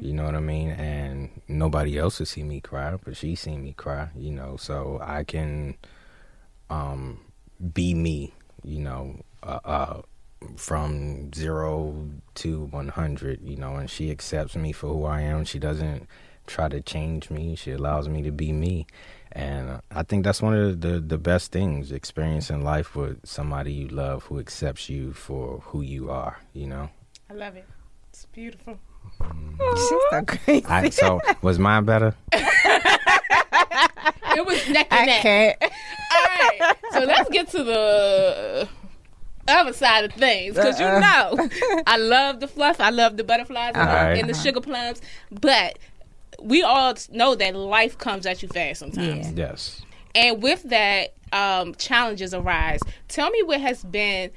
You 0.00 0.12
know 0.12 0.24
what 0.24 0.34
I 0.34 0.40
mean? 0.40 0.70
And 0.70 1.40
nobody 1.48 1.98
else 1.98 2.18
will 2.18 2.26
see 2.26 2.42
me 2.42 2.60
cry, 2.60 2.96
but 3.04 3.16
she 3.16 3.34
seen 3.34 3.62
me 3.62 3.72
cry, 3.72 4.08
you 4.16 4.30
know, 4.32 4.56
so 4.56 4.98
I 5.02 5.24
can 5.24 5.76
um 6.70 7.20
be 7.72 7.94
me, 7.94 8.34
you 8.62 8.80
know, 8.80 9.22
uh, 9.42 9.60
uh 9.64 10.02
from 10.56 11.32
zero 11.32 12.10
to 12.36 12.64
100, 12.66 13.40
you 13.42 13.56
know, 13.56 13.76
and 13.76 13.90
she 13.90 14.10
accepts 14.10 14.56
me 14.56 14.72
for 14.72 14.88
who 14.88 15.04
I 15.04 15.22
am. 15.22 15.44
She 15.44 15.58
doesn't 15.58 16.06
try 16.46 16.68
to 16.68 16.80
change 16.80 17.30
me. 17.30 17.54
She 17.56 17.72
allows 17.72 18.08
me 18.08 18.22
to 18.22 18.30
be 18.30 18.52
me. 18.52 18.86
And 19.32 19.80
I 19.90 20.02
think 20.02 20.24
that's 20.24 20.40
one 20.40 20.54
of 20.54 20.80
the, 20.80 21.00
the 21.00 21.18
best 21.18 21.52
things, 21.52 21.92
experiencing 21.92 22.64
life 22.64 22.96
with 22.96 23.26
somebody 23.26 23.72
you 23.72 23.88
love 23.88 24.24
who 24.24 24.38
accepts 24.38 24.88
you 24.88 25.12
for 25.12 25.60
who 25.66 25.82
you 25.82 26.10
are, 26.10 26.38
you 26.54 26.66
know? 26.66 26.88
I 27.30 27.34
love 27.34 27.56
it. 27.56 27.66
It's 28.08 28.24
beautiful. 28.26 28.78
She's 29.76 29.88
so 30.10 30.22
crazy. 30.26 30.64
I, 30.66 30.88
so, 30.90 31.20
was 31.42 31.58
mine 31.58 31.84
better? 31.84 32.14
It 34.38 34.46
was 34.46 34.68
neck 34.68 34.86
and 34.92 35.00
I 35.00 35.04
neck. 35.06 35.22
can't. 35.22 35.56
All 35.62 35.68
right. 35.70 36.76
So 36.92 37.00
let's 37.00 37.28
get 37.30 37.48
to 37.50 37.64
the 37.64 38.68
other 39.48 39.72
side 39.72 40.04
of 40.04 40.12
things 40.12 40.54
because 40.54 40.78
you 40.78 40.86
know 40.86 41.48
I 41.86 41.96
love 41.96 42.40
the 42.40 42.48
fluff. 42.48 42.80
I 42.80 42.90
love 42.90 43.16
the 43.16 43.24
butterflies 43.24 43.72
and, 43.74 43.88
the- 43.88 44.20
and 44.20 44.28
the 44.30 44.34
sugar 44.34 44.60
plums, 44.60 45.00
but 45.30 45.78
we 46.40 46.62
all 46.62 46.94
know 47.10 47.34
that 47.34 47.54
life 47.56 47.98
comes 47.98 48.26
at 48.26 48.42
you 48.42 48.48
fast 48.48 48.80
sometimes. 48.80 49.32
Yeah. 49.32 49.48
Yes. 49.48 49.82
And 50.14 50.42
with 50.42 50.62
that, 50.64 51.14
um, 51.32 51.74
challenges 51.74 52.32
arise. 52.32 52.80
Tell 53.08 53.30
me 53.30 53.42
what 53.42 53.60
has 53.60 53.82
been 53.84 54.30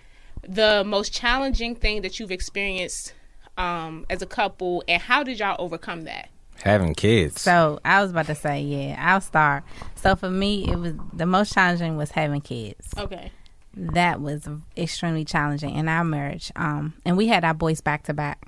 the 0.47 0.83
most 0.85 1.13
challenging 1.13 1.75
thing 1.75 2.01
that 2.01 2.19
you've 2.19 2.31
experienced 2.31 3.13
um, 3.57 4.05
as 4.09 4.21
a 4.21 4.25
couple, 4.25 4.83
and 4.87 5.01
how 5.01 5.23
did 5.23 5.39
y'all 5.39 5.55
overcome 5.59 6.01
that? 6.03 6.29
Having 6.63 6.95
kids. 6.95 7.41
So 7.41 7.79
I 7.85 8.01
was 8.01 8.11
about 8.11 8.27
to 8.27 8.35
say, 8.35 8.61
yeah, 8.61 8.95
I'll 8.99 9.21
start. 9.21 9.63
So 9.95 10.15
for 10.15 10.29
me, 10.29 10.67
it 10.69 10.75
was 10.77 10.93
the 11.13 11.25
most 11.25 11.53
challenging 11.53 11.97
was 11.97 12.11
having 12.11 12.41
kids. 12.41 12.87
Okay. 12.97 13.31
That 13.75 14.21
was 14.21 14.47
extremely 14.77 15.23
challenging 15.25 15.75
in 15.75 15.87
our 15.87 16.03
marriage. 16.03 16.51
Um, 16.55 16.93
and 17.05 17.15
we 17.17 17.27
had 17.27 17.43
our 17.43 17.53
boys 17.53 17.79
back 17.81 18.03
to 18.03 18.13
back. 18.13 18.39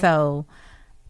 So 0.00 0.44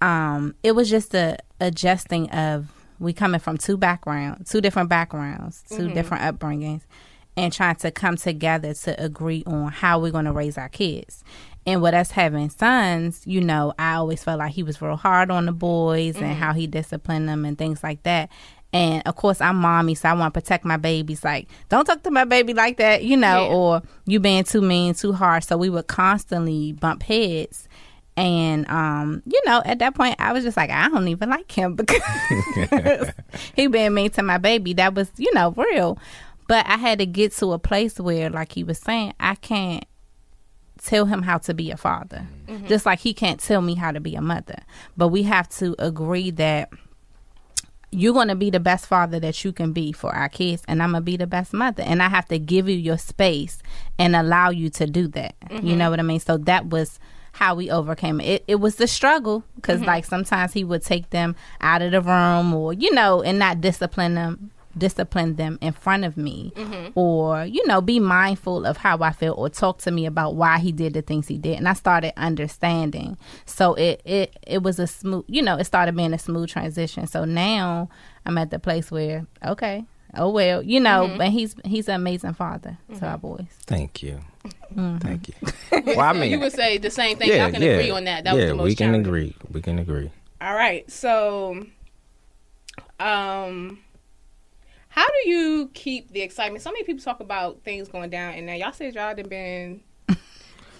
um, 0.01 0.55
it 0.63 0.73
was 0.73 0.91
just 0.91 1.15
a 1.15 1.39
adjusting 1.61 2.31
of 2.31 2.71
we 2.99 3.13
coming 3.13 3.41
from 3.41 3.57
two 3.59 3.77
backgrounds, 3.77 4.51
two 4.51 4.61
different 4.61 4.89
backgrounds, 4.89 5.65
2 5.71 5.89
different 5.95 6.23
upbringings, 6.23 6.83
and 7.37 7.53
trying 7.53 7.77
to 7.77 7.91
come 7.91 8.17
together 8.17 8.75
to 8.75 9.03
agree 9.03 9.43
on 9.47 9.69
how 9.73 9.99
we're 9.99 10.13
going 10.13 10.27
to 10.27 10.33
raise 10.33 10.59
our 10.59 10.69
kids. 10.69 11.25
And 11.65 11.81
with 11.81 11.95
us 11.95 12.11
having 12.11 12.51
sons, 12.51 13.23
you 13.27 13.41
know, 13.41 13.73
I 13.79 13.95
always 13.95 14.23
felt 14.23 14.39
like 14.41 14.53
he 14.53 14.63
was 14.63 14.83
real 14.83 14.97
hard 14.97 15.31
on 15.31 15.47
the 15.47 15.53
boys 15.53 16.17
and 16.17 16.35
how 16.37 16.53
he 16.53 16.67
disciplined 16.67 17.29
them 17.29 17.45
and 17.45 17.57
things 17.57 17.83
like 17.83 18.03
that. 18.03 18.29
And 18.73 19.03
of 19.07 19.17
course, 19.17 19.41
I'm 19.41 19.57
mommy, 19.57 19.95
so 19.95 20.09
I 20.09 20.15
want 20.15 20.33
to 20.33 20.41
protect 20.41 20.65
my 20.65 20.79
babies. 20.79 21.23
Like, 21.23 21.49
don't 21.69 21.85
talk 21.85 22.03
to 22.05 22.11
my 22.11 22.25
baby 22.25 22.55
like 22.55 22.79
that, 22.79 23.05
you 23.05 23.17
know, 23.19 23.45
Yeah. 23.47 23.55
or 23.55 23.83
you 24.07 24.19
being 24.19 24.45
too 24.45 24.63
mean, 24.63 24.95
too 24.95 25.13
hard. 25.13 25.45
So 25.45 25.59
we 25.59 25.69
would 25.69 25.89
constantly 25.89 26.73
bump 26.73 27.03
heads. 27.03 27.69
And 28.17 28.69
um, 28.71 29.23
you 29.27 29.41
know, 29.47 29.63
at 29.65 29.79
that 29.81 29.95
point, 29.95 30.17
I 30.19 30.33
was 30.33 30.45
just 30.45 30.57
like, 30.57 30.71
I 30.71 30.89
don't 30.89 31.09
even 31.09 31.29
like 31.31 31.51
him 31.53 31.75
because 31.77 32.03
he 33.55 33.67
being 33.67 33.95
mean 33.95 34.11
to 34.11 34.23
my 34.23 34.39
baby. 34.39 34.73
That 34.75 34.95
was, 34.95 35.11
you 35.17 35.33
know, 35.35 35.53
real. 35.53 35.99
But 36.49 36.67
I 36.67 36.77
had 36.77 36.99
to 36.99 37.07
get 37.07 37.33
to 37.37 37.53
a 37.53 37.59
place 37.59 37.99
where, 37.99 38.29
like 38.31 38.53
he 38.53 38.65
was 38.65 38.79
saying, 38.79 39.15
I 39.21 39.35
can't 39.37 39.85
tell 40.83 41.07
him 41.07 41.23
how 41.23 41.39
to 41.39 41.55
be 41.55 41.71
a 41.71 41.77
father, 41.77 42.27
just 42.67 42.85
like 42.85 42.99
he 42.99 43.15
can't 43.15 43.39
tell 43.41 43.63
me 43.63 43.75
how 43.75 43.93
to 43.93 44.01
be 44.01 44.15
a 44.15 44.21
mother. 44.21 44.59
But 44.97 45.09
we 45.09 45.23
have 45.23 45.49
to 45.51 45.75
agree 45.79 46.31
that 46.33 46.71
you're 47.93 48.15
going 48.15 48.29
to 48.29 48.35
be 48.35 48.51
the 48.51 48.59
best 48.59 48.87
father 48.87 49.21
that 49.21 49.45
you 49.45 49.53
can 49.53 49.73
be 49.73 49.93
for 49.93 50.15
our 50.15 50.29
kids 50.29 50.63
and 50.67 50.83
i'm 50.83 50.93
going 50.93 51.03
to 51.03 51.05
be 51.05 51.17
the 51.17 51.27
best 51.27 51.53
mother. 51.53 51.83
And 51.83 52.03
i 52.03 52.09
have 52.09 52.27
to 52.29 52.39
give 52.39 52.69
you 52.69 52.77
your 52.77 52.99
space 52.99 53.63
and 53.99 54.17
allow 54.17 54.51
you 54.51 54.71
to 54.71 54.87
do 54.87 55.07
that. 55.09 55.35
You 55.51 55.77
know 55.77 55.85
mm-hmm. 55.85 55.91
what 55.91 56.01
i 56.01 56.03
mean? 56.03 56.21
So 56.21 56.39
that 56.39 56.67
was 56.67 56.99
how 57.33 57.55
we 57.55 57.71
overcame 57.71 58.21
it. 58.21 58.27
It, 58.27 58.45
it 58.47 58.55
was 58.57 58.77
the 58.77 58.87
struggle 58.87 59.45
because 59.57 59.79
mm-hmm. 59.81 59.89
like 59.89 60.05
sometimes 60.05 60.53
he 60.53 60.65
would 60.65 60.83
take 60.83 61.11
them 61.11 61.35
out 61.61 61.83
of 61.83 61.93
the 61.93 62.01
room 62.01 62.53
or 62.55 62.73
you 62.73 62.93
know 62.93 63.23
and 63.23 63.39
not 63.39 63.61
discipline 63.61 64.15
them 64.15 64.51
discipline 64.77 65.37
them 65.37 65.59
in 65.61 65.73
front 65.73 66.05
of 66.05 66.17
me 66.17 66.53
or 66.95 67.45
you 67.45 67.67
know 67.67 67.81
be 67.81 68.01
mindful 68.01 68.65
of 68.65 68.77
how 68.79 68.97
i 69.01 69.11
feel 69.13 69.35
or 69.35 69.49
talk 69.49 69.79
to 69.79 69.91
me 69.91 70.07
about 70.07 70.35
why 70.35 70.59
he 70.59 70.73
did 70.73 70.95
the 70.95 71.03
things 71.03 71.29
he 71.29 71.37
did 71.37 71.59
and 71.59 71.69
i 71.69 71.73
started 71.75 72.13
understanding 72.19 73.17
so 73.45 73.75
it 73.75 74.01
it 74.05 74.37
it 74.47 74.63
was 74.63 74.79
a 74.79 74.87
smooth 74.87 75.25
you 75.29 75.43
know 75.43 75.57
it 75.57 75.65
started 75.65 75.95
being 75.95 76.13
a 76.15 76.19
smooth 76.19 76.49
transition 76.49 77.07
so 77.07 77.25
now 77.25 77.89
i'm 78.27 78.39
at 78.39 78.51
the 78.51 78.59
place 78.59 78.91
where 78.91 79.27
okay 79.45 79.85
oh 80.17 80.31
well 80.31 80.63
you 80.63 80.81
know 80.81 81.13
but 81.19 81.29
he's 81.29 81.55
he's 81.65 81.89
an 81.89 81.95
amazing 81.97 82.35
father 82.35 82.79
to 82.99 83.07
our 83.07 83.19
boys 83.19 83.47
Thank 83.67 84.03
you. 84.03 84.21
Mm-hmm. 84.75 84.99
Thank 84.99 85.29
you. 85.29 85.35
Well, 85.97 86.01
I 86.01 86.13
mean, 86.15 86.31
you 86.33 86.41
would 86.41 86.53
say 86.53 86.79
the 86.79 86.91
same 86.91 87.17
thing. 87.17 87.29
yeah, 87.29 87.45
Y'all 87.45 87.53
can 87.53 87.63
yeah, 87.63 87.69
agree 87.71 87.91
on 87.91 88.05
that. 88.05 88.25
That 88.25 88.35
was 88.35 88.43
yeah, 88.43 88.49
the 88.49 88.55
most 88.57 88.65
we 88.65 88.75
can 88.75 88.89
challenging. 88.89 89.07
agree. 89.07 89.37
We 89.51 89.63
can 89.63 89.79
agree. 89.79 90.11
All 90.41 90.55
right. 90.55 90.91
So, 90.91 91.65
um, 92.99 93.79
how 94.95 95.07
do 95.07 95.29
you 95.31 95.71
keep 95.73 96.13
the 96.13 96.21
excitement? 96.21 96.63
So 96.63 96.71
many 96.71 96.85
people 96.85 97.03
talk 97.03 97.21
about 97.21 97.63
things 97.65 97.89
going 97.89 98.11
down, 98.11 98.35
and 98.35 98.47
now 98.47 98.53
y'all 98.53 98.73
said 98.73 98.95
y'all 98.95 99.15
done 99.15 99.27
been 99.29 99.81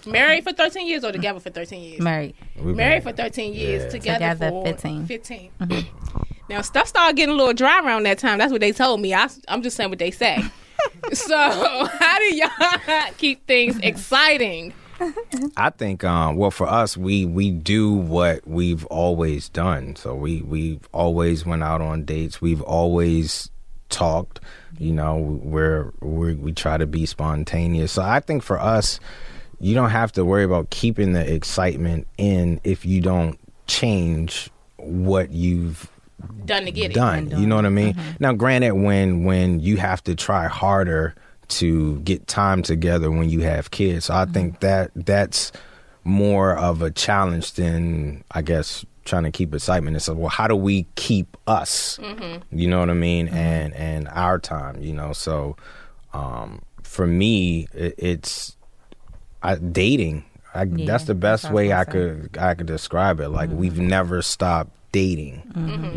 married 0.05 0.43
for 0.43 0.53
13 0.53 0.85
years 0.85 1.03
or 1.03 1.11
together 1.11 1.39
for 1.39 1.49
13 1.49 1.81
years? 1.81 1.99
married 1.99 2.35
We've 2.55 2.75
married 2.75 3.01
for 3.01 3.11
13 3.11 3.53
years, 3.53 3.83
Yeah. 3.83 3.89
together, 3.89 4.19
Together 4.33 4.49
for 4.49 4.65
15. 4.65 5.05
15. 5.07 5.51
Now, 6.49 6.61
stuff 6.61 6.87
started 6.89 7.15
getting 7.15 7.33
a 7.33 7.37
little 7.37 7.53
dry 7.53 7.79
around 7.83 8.03
that 8.03 8.19
time. 8.19 8.37
That's 8.37 8.51
what 8.51 8.59
they 8.59 8.73
told 8.73 8.99
me. 8.99 9.13
I, 9.13 9.29
I'm 9.47 9.63
just 9.63 9.77
saying 9.77 9.89
what 9.89 9.97
they 9.97 10.11
say. 10.11 10.43
so, 11.13 11.37
how 11.37 12.19
do 12.19 12.35
y'all 12.35 13.11
keep 13.17 13.47
things 13.47 13.79
exciting? 13.79 14.73
I 15.57 15.69
think 15.69 16.03
um 16.03 16.35
well 16.37 16.51
for 16.51 16.67
us 16.67 16.95
we 16.95 17.25
we 17.25 17.49
do 17.51 17.91
what 17.91 18.47
we've 18.47 18.85
always 18.85 19.49
done. 19.49 19.95
So 19.95 20.15
we 20.15 20.41
we've 20.41 20.87
always 20.93 21.45
went 21.45 21.63
out 21.63 21.81
on 21.81 22.03
dates. 22.05 22.41
We've 22.41 22.61
always 22.61 23.49
talked, 23.93 24.39
you 24.79 24.91
know, 24.91 25.17
we're, 25.43 25.91
we 26.01 26.33
we 26.33 26.51
try 26.51 26.77
to 26.77 26.87
be 26.87 27.05
spontaneous. 27.05 27.91
So 27.91 28.01
I 28.01 28.19
think 28.19 28.43
for 28.43 28.59
us 28.59 28.99
you 29.59 29.73
don't 29.73 29.91
have 29.91 30.11
to 30.11 30.25
worry 30.25 30.43
about 30.43 30.69
keeping 30.71 31.13
the 31.13 31.33
excitement 31.33 32.05
in 32.17 32.59
if 32.65 32.85
you 32.85 32.99
don't 32.99 33.39
change 33.65 34.49
what 34.75 35.31
you've 35.31 35.89
Done 36.45 36.65
to 36.65 36.71
get 36.71 36.91
it. 36.91 36.93
done. 36.93 37.31
You 37.31 37.47
know 37.47 37.55
what 37.55 37.65
I 37.65 37.69
mean? 37.69 37.93
Mm-hmm. 37.93 38.11
Now, 38.19 38.33
granted, 38.33 38.73
when 38.73 39.23
when 39.23 39.59
you 39.59 39.77
have 39.77 40.03
to 40.03 40.15
try 40.15 40.47
harder 40.47 41.15
to 41.49 41.99
get 41.99 42.27
time 42.27 42.61
together 42.61 43.11
when 43.11 43.29
you 43.29 43.41
have 43.41 43.71
kids, 43.71 44.05
so 44.05 44.13
I 44.13 44.23
mm-hmm. 44.23 44.33
think 44.33 44.59
that 44.61 44.91
that's 44.95 45.51
more 46.03 46.55
of 46.55 46.81
a 46.81 46.91
challenge 46.91 47.53
than 47.53 48.23
I 48.31 48.41
guess 48.41 48.85
trying 49.05 49.23
to 49.23 49.31
keep 49.31 49.53
excitement. 49.53 49.95
It's 49.95 50.07
like, 50.07 50.17
well, 50.17 50.29
how 50.29 50.47
do 50.47 50.55
we 50.55 50.85
keep 50.95 51.37
us? 51.47 51.97
Mm-hmm. 52.01 52.57
You 52.57 52.67
know 52.67 52.79
what 52.79 52.89
I 52.89 52.93
mean? 52.93 53.27
Mm-hmm. 53.27 53.35
And 53.35 53.73
and 53.73 54.07
our 54.09 54.39
time. 54.39 54.81
You 54.81 54.93
know, 54.93 55.13
so 55.13 55.55
um, 56.13 56.61
for 56.83 57.07
me, 57.07 57.67
it, 57.73 57.95
it's 57.97 58.57
I, 59.41 59.55
dating. 59.55 60.25
I, 60.53 60.63
Yeah, 60.63 60.85
that's 60.85 61.05
the 61.05 61.15
best 61.15 61.43
that's 61.43 61.53
way 61.53 61.71
I 61.71 61.77
I 61.77 61.79
was 61.79 61.93
gonna 61.93 62.15
could 62.29 62.37
I 62.37 62.53
could 62.53 62.67
describe 62.67 63.19
it. 63.19 63.29
Like 63.29 63.49
we've 63.49 63.73
mm-hmm. 63.73 63.87
never 63.87 64.21
stopped 64.21 64.71
dating. 64.91 65.41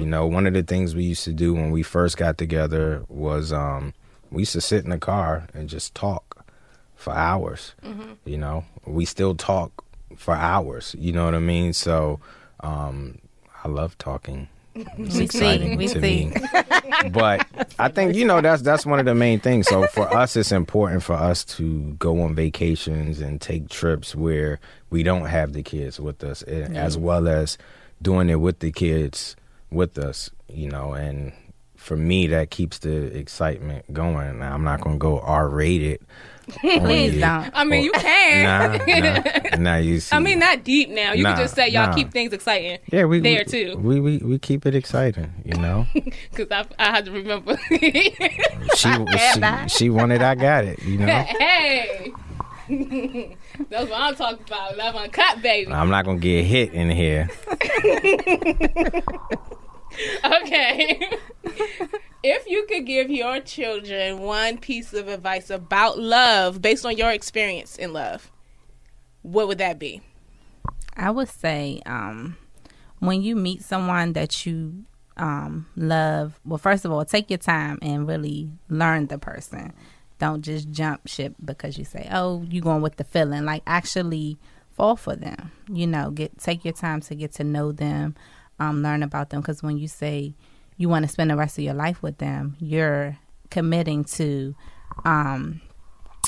You 0.00 0.06
know, 0.06 0.26
one 0.26 0.46
of 0.46 0.54
the 0.54 0.62
things 0.62 0.96
we 0.96 1.04
used 1.04 1.24
to 1.24 1.32
do 1.32 1.54
when 1.54 1.70
we 1.70 1.82
first 1.82 2.16
got 2.16 2.38
together 2.38 3.04
was 3.08 3.52
um, 3.52 3.92
we 4.30 4.42
used 4.42 4.52
to 4.52 4.60
sit 4.60 4.84
in 4.84 4.90
the 4.90 4.98
car 4.98 5.48
and 5.54 5.68
just 5.68 5.94
talk 5.94 6.44
for 6.96 7.12
hours. 7.12 7.74
You 8.24 8.38
know, 8.38 8.64
we 8.86 9.04
still 9.04 9.34
talk 9.34 9.84
for 10.16 10.34
hours. 10.34 10.96
You 10.98 11.12
know 11.12 11.26
what 11.26 11.34
I 11.34 11.38
mean? 11.40 11.72
So 11.72 12.20
um, 12.60 13.18
I 13.64 13.68
love 13.68 13.96
talking. 13.98 14.48
It's 14.74 15.16
We 15.16 15.24
exciting 15.24 15.70
see, 15.72 15.76
we 15.76 15.86
to 15.88 16.00
see. 16.00 16.26
me. 16.26 16.34
but 17.10 17.46
I 17.78 17.88
think 17.88 18.14
you 18.14 18.26
know 18.26 18.42
that's 18.42 18.60
that's 18.60 18.84
one 18.84 18.98
of 18.98 19.06
the 19.06 19.14
main 19.14 19.40
things. 19.40 19.68
So 19.68 19.86
for 19.86 20.06
us, 20.14 20.36
it's 20.36 20.52
important 20.52 21.02
for 21.02 21.14
us 21.14 21.44
to 21.56 21.94
go 21.98 22.20
on 22.22 22.34
vacations 22.34 23.20
and 23.20 23.40
take 23.40 23.70
trips 23.70 24.14
where 24.14 24.60
we 24.90 25.02
don't 25.02 25.26
have 25.26 25.54
the 25.54 25.62
kids 25.62 25.98
with 25.98 26.22
us, 26.22 26.44
eh, 26.46 26.68
as 26.74 26.98
well 26.98 27.26
as 27.26 27.56
doing 28.02 28.28
it 28.28 28.40
with 28.40 28.58
the 28.58 28.70
kids 28.70 29.34
with 29.70 29.96
us. 29.98 30.30
You 30.52 30.68
know, 30.68 30.92
and 30.92 31.32
for 31.86 31.96
me, 31.96 32.26
that 32.26 32.50
keeps 32.50 32.80
the 32.80 33.16
excitement 33.16 33.92
going. 33.92 34.40
Now, 34.40 34.52
I'm 34.52 34.64
not 34.64 34.80
going 34.80 34.96
to 34.96 34.98
go 34.98 35.20
R 35.20 35.48
rated. 35.48 36.00
Please 36.48 37.20
don't. 37.20 37.50
I 37.54 37.62
mean, 37.62 37.84
you 37.84 37.92
can. 37.92 38.44
Nah, 38.44 38.76
nah, 38.86 39.56
nah. 39.58 39.76
You 39.76 40.00
see, 40.00 40.14
I 40.14 40.18
mean, 40.18 40.40
not 40.40 40.64
deep 40.64 40.90
now. 40.90 41.12
You 41.12 41.22
Nah, 41.22 41.34
can 41.34 41.44
just 41.44 41.54
say 41.54 41.68
y'all 41.68 41.88
nah. 41.88 41.94
keep 41.94 42.12
things 42.12 42.32
exciting. 42.32 42.78
yeah, 42.90 43.04
we 43.04 43.20
there 43.20 43.44
we, 43.46 43.52
too. 43.52 43.76
We, 43.78 44.00
we 44.00 44.18
we 44.18 44.38
keep 44.38 44.64
it 44.66 44.74
exciting. 44.74 45.32
You 45.44 45.54
know, 45.54 45.86
Because 45.94 46.50
I, 46.50 46.66
I 46.78 46.90
had 46.90 47.04
to 47.06 47.12
remember. 47.12 47.56
she 48.76 48.92
she, 49.16 49.68
she 49.68 49.90
wanted, 49.90 50.22
I 50.22 50.34
got 50.36 50.64
it. 50.64 50.82
You 50.82 50.98
know. 50.98 51.06
hey. 51.06 52.12
That's 52.68 53.88
what 53.90 54.00
I'm 54.00 54.14
talking 54.16 54.44
about. 54.46 54.76
Love 54.76 54.96
uncut, 54.96 55.40
baby. 55.42 55.72
I'm 55.72 55.88
not 55.90 56.04
gonna 56.04 56.18
get 56.18 56.44
hit 56.44 56.72
in 56.74 56.90
here. 56.90 57.28
Okay. 60.24 61.10
if 62.22 62.46
you 62.48 62.66
could 62.66 62.86
give 62.86 63.10
your 63.10 63.40
children 63.40 64.20
one 64.20 64.58
piece 64.58 64.92
of 64.92 65.08
advice 65.08 65.50
about 65.50 65.98
love 65.98 66.60
based 66.60 66.84
on 66.84 66.96
your 66.96 67.10
experience 67.10 67.76
in 67.76 67.92
love, 67.92 68.30
what 69.22 69.48
would 69.48 69.58
that 69.58 69.78
be? 69.78 70.02
I 70.96 71.10
would 71.10 71.28
say 71.28 71.82
um, 71.86 72.36
when 73.00 73.22
you 73.22 73.36
meet 73.36 73.62
someone 73.62 74.12
that 74.14 74.46
you 74.46 74.84
um, 75.16 75.66
love, 75.76 76.40
well, 76.44 76.58
first 76.58 76.84
of 76.84 76.92
all, 76.92 77.04
take 77.04 77.30
your 77.30 77.38
time 77.38 77.78
and 77.82 78.08
really 78.08 78.50
learn 78.68 79.06
the 79.06 79.18
person. 79.18 79.72
Don't 80.18 80.42
just 80.42 80.70
jump 80.70 81.06
ship 81.06 81.34
because 81.44 81.76
you 81.76 81.84
say, 81.84 82.08
"Oh, 82.10 82.42
you 82.48 82.62
going 82.62 82.80
with 82.80 82.96
the 82.96 83.04
feeling." 83.04 83.44
Like 83.44 83.62
actually 83.66 84.38
fall 84.70 84.96
for 84.96 85.14
them. 85.14 85.52
You 85.68 85.86
know, 85.86 86.10
get 86.10 86.38
take 86.38 86.64
your 86.64 86.72
time 86.72 87.02
to 87.02 87.14
get 87.14 87.32
to 87.34 87.44
know 87.44 87.70
them, 87.70 88.14
um, 88.58 88.82
learn 88.82 89.02
about 89.02 89.30
them. 89.30 89.40
Because 89.40 89.62
when 89.62 89.78
you 89.78 89.88
say 89.88 90.34
you 90.76 90.88
want 90.88 91.04
to 91.04 91.10
spend 91.10 91.30
the 91.30 91.36
rest 91.36 91.58
of 91.58 91.64
your 91.64 91.74
life 91.74 92.02
with 92.02 92.18
them, 92.18 92.56
you're 92.60 93.18
committing 93.50 94.04
to, 94.04 94.54
um, 95.04 95.60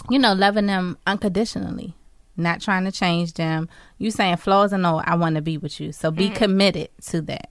you 0.08 0.18
know, 0.18 0.32
loving 0.32 0.66
them 0.66 0.99
unconditionally 1.06 1.94
not 2.38 2.61
trying 2.61 2.85
to 2.85 2.92
change 2.92 3.35
them. 3.35 3.68
You 3.99 4.11
saying 4.11 4.37
flaws 4.37 4.73
and 4.73 4.87
all, 4.87 5.02
I 5.04 5.16
want 5.16 5.35
to 5.35 5.42
be 5.42 5.58
with 5.58 5.80
you. 5.80 5.92
So 5.92 6.11
be 6.11 6.30
committed 6.30 6.88
to 7.06 7.20
that. 7.23 7.50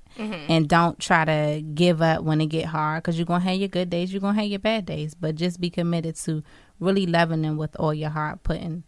And 0.49 0.67
don't 0.67 0.97
try 0.97 1.25
to 1.25 1.61
give 1.61 2.01
up 2.01 2.23
when 2.23 2.41
it 2.41 2.47
get 2.47 2.65
hard 2.65 3.03
because 3.03 3.19
you're 3.19 3.25
going 3.25 3.41
to 3.41 3.47
have 3.49 3.57
your 3.57 3.67
good 3.67 3.89
days, 3.89 4.11
you're 4.11 4.21
going 4.21 4.33
to 4.35 4.41
have 4.41 4.49
your 4.49 4.59
bad 4.59 4.85
days. 4.85 5.13
But 5.13 5.35
just 5.35 5.61
be 5.61 5.69
committed 5.69 6.15
to 6.17 6.41
really 6.79 7.05
loving 7.05 7.43
them 7.43 7.57
with 7.57 7.75
all 7.75 7.93
your 7.93 8.09
heart, 8.09 8.41
putting 8.41 8.83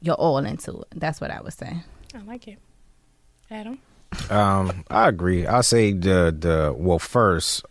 your 0.00 0.16
all 0.16 0.38
into 0.38 0.80
it. 0.80 0.88
That's 0.96 1.20
what 1.20 1.30
I 1.30 1.40
would 1.40 1.54
say. 1.54 1.84
I 2.14 2.18
like 2.24 2.48
it. 2.48 2.58
Adam? 3.50 3.78
Um, 4.30 4.84
I 4.90 5.08
agree. 5.08 5.46
I 5.46 5.60
say 5.62 5.92
the 5.92 6.34
the 6.36 6.74
well 6.76 6.98
first 6.98 7.64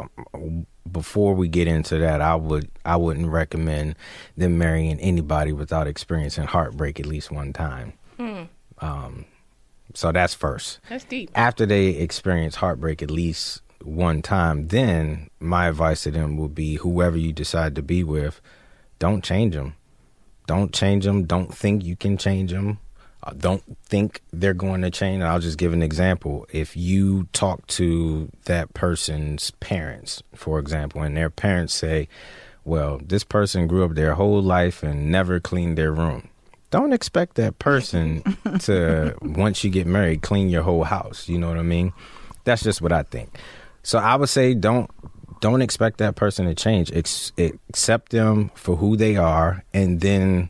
before 0.92 1.34
we 1.34 1.48
get 1.48 1.68
into 1.68 1.98
that, 2.00 2.22
I 2.22 2.36
would 2.36 2.70
I 2.86 2.96
wouldn't 2.96 3.30
recommend 3.30 3.96
them 4.38 4.58
marrying 4.58 5.00
anybody 5.00 5.52
without 5.52 5.88
experiencing 5.88 6.46
heartbreak 6.46 7.00
at 7.00 7.06
least 7.06 7.32
one 7.32 7.54
time. 7.54 7.94
Um, 8.80 9.26
so 9.94 10.12
that's 10.12 10.34
first. 10.34 10.80
That's 10.90 11.04
deep. 11.06 11.32
After 11.36 11.66
they 11.66 11.88
experience 11.90 12.56
heartbreak 12.56 13.02
at 13.02 13.12
least 13.12 13.62
one 13.84 14.22
time, 14.22 14.68
then 14.68 15.30
my 15.40 15.68
advice 15.68 16.04
to 16.04 16.12
them 16.12 16.38
would 16.38 16.56
be 16.56 16.76
whoever 16.76 17.18
you 17.18 17.32
decide 17.34 17.76
to 17.76 17.82
be 17.82 18.04
with, 18.04 18.42
don't 19.00 19.24
change 19.24 19.56
them. 19.56 19.76
Don't 20.48 20.74
change 20.74 21.06
them. 21.06 21.26
Don't 21.26 21.54
think 21.54 21.84
you 21.84 21.96
can 21.96 22.18
change 22.18 22.52
them. 22.52 22.80
Uh, 23.26 23.32
don't 23.38 23.64
think 23.86 24.22
they're 24.32 24.54
going 24.54 24.82
to 24.82 24.90
change. 24.90 25.24
I'll 25.24 25.40
just 25.40 25.58
give 25.58 25.74
an 25.74 25.82
example. 25.82 26.46
If 26.52 26.76
you 26.76 27.28
talk 27.34 27.66
to 27.68 28.30
that 28.46 28.74
person's 28.74 29.52
parents, 29.52 30.22
for 30.36 30.60
example, 30.60 31.02
and 31.02 31.16
their 31.16 31.30
parents 31.30 31.74
say, 31.74 32.08
well, 32.66 33.00
this 33.04 33.24
person 33.24 33.68
grew 33.68 33.84
up 33.86 33.96
their 33.96 34.16
whole 34.16 34.42
life 34.42 34.84
and 34.84 35.12
never 35.12 35.40
cleaned 35.40 35.78
their 35.78 35.92
room. 35.92 36.30
Don't 36.70 36.94
expect 36.94 37.36
that 37.36 37.60
person 37.60 38.24
to, 38.60 39.16
once 39.22 39.64
you 39.64 39.70
get 39.70 39.88
married, 39.88 40.22
clean 40.22 40.50
your 40.50 40.64
whole 40.64 40.84
house. 40.84 41.30
You 41.30 41.38
know 41.38 41.48
what 41.50 41.58
I 41.58 41.64
mean? 41.64 41.94
That's 42.46 42.64
just 42.64 42.82
what 42.82 42.92
I 42.92 43.04
think. 43.04 43.38
So 43.84 44.00
I 44.00 44.16
would 44.16 44.30
say 44.30 44.54
don't 44.54 44.90
don't 45.42 45.62
expect 45.62 45.98
that 45.98 46.16
person 46.16 46.46
to 46.46 46.56
change. 46.56 46.90
Ex- 46.94 47.34
accept 47.38 48.14
them 48.14 48.50
for 48.56 48.78
who 48.78 48.96
they 48.96 49.18
are, 49.18 49.66
and 49.74 50.00
then 50.00 50.50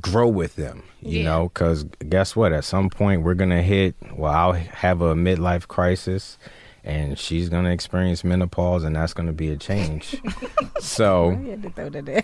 grow 0.00 0.28
with 0.28 0.56
them, 0.56 0.82
you 1.00 1.18
Yeah. 1.18 1.24
know, 1.24 1.48
because 1.48 1.84
guess 2.08 2.34
what? 2.34 2.52
At 2.52 2.64
some 2.64 2.90
point, 2.90 3.22
we're 3.22 3.34
going 3.34 3.50
to 3.50 3.62
hit, 3.62 3.94
well, 4.16 4.32
I'll 4.32 4.52
have 4.52 5.00
a 5.00 5.14
midlife 5.14 5.68
crisis 5.68 6.38
and 6.86 7.18
she's 7.18 7.48
going 7.48 7.64
to 7.64 7.70
experience 7.70 8.24
menopause 8.24 8.84
and 8.84 8.94
that's 8.96 9.14
going 9.14 9.26
to 9.26 9.32
be 9.32 9.48
a 9.50 9.56
change. 9.56 10.20
so, 10.80 11.30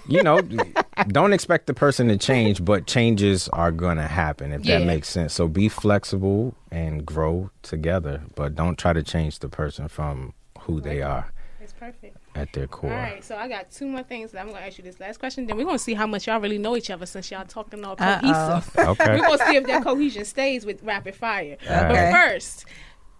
you 0.06 0.22
know, 0.22 0.40
don't 1.08 1.32
expect 1.32 1.66
the 1.66 1.74
person 1.74 2.08
to 2.08 2.18
change, 2.18 2.62
but 2.64 2.86
changes 2.86 3.48
are 3.50 3.72
going 3.72 3.96
to 3.96 4.06
happen 4.06 4.52
if 4.52 4.62
that 4.64 4.82
makes 4.82 5.08
sense. 5.08 5.32
So 5.32 5.48
be 5.48 5.68
flexible 5.68 6.54
and 6.70 7.04
grow 7.06 7.50
together, 7.62 8.22
but 8.34 8.54
don't 8.54 8.78
try 8.78 8.92
to 8.92 9.02
change 9.02 9.38
the 9.38 9.48
person 9.48 9.88
from 9.88 10.34
who 10.60 10.80
they 10.80 11.00
are 11.02 11.32
perfect. 11.80 12.16
at 12.34 12.52
their 12.52 12.66
core. 12.66 12.90
All 12.92 12.96
right, 12.96 13.24
so 13.24 13.36
I 13.36 13.48
got 13.48 13.70
two 13.70 13.86
more 13.86 14.02
things 14.02 14.30
that 14.32 14.40
I'm 14.40 14.48
going 14.48 14.60
to 14.60 14.66
ask 14.66 14.78
you 14.78 14.84
this 14.84 15.00
last 15.00 15.18
question. 15.18 15.46
Then 15.46 15.56
we're 15.56 15.64
going 15.64 15.78
to 15.78 15.82
see 15.82 15.94
how 15.94 16.06
much 16.06 16.26
y'all 16.26 16.38
really 16.40 16.58
know 16.58 16.76
each 16.76 16.90
other 16.90 17.06
since 17.06 17.30
y'all 17.30 17.44
talking 17.44 17.84
all 17.84 17.96
Uh-oh. 17.98 18.20
cohesive. 18.20 18.76
Okay. 18.90 19.14
we're 19.18 19.26
going 19.26 19.38
to 19.38 19.46
see 19.46 19.56
if 19.56 19.66
that 19.66 19.82
cohesion 19.82 20.24
stays 20.24 20.64
with 20.66 20.82
rapid 20.82 21.14
fire. 21.14 21.56
Okay. 21.64 21.88
But 21.88 22.12
first, 22.12 22.66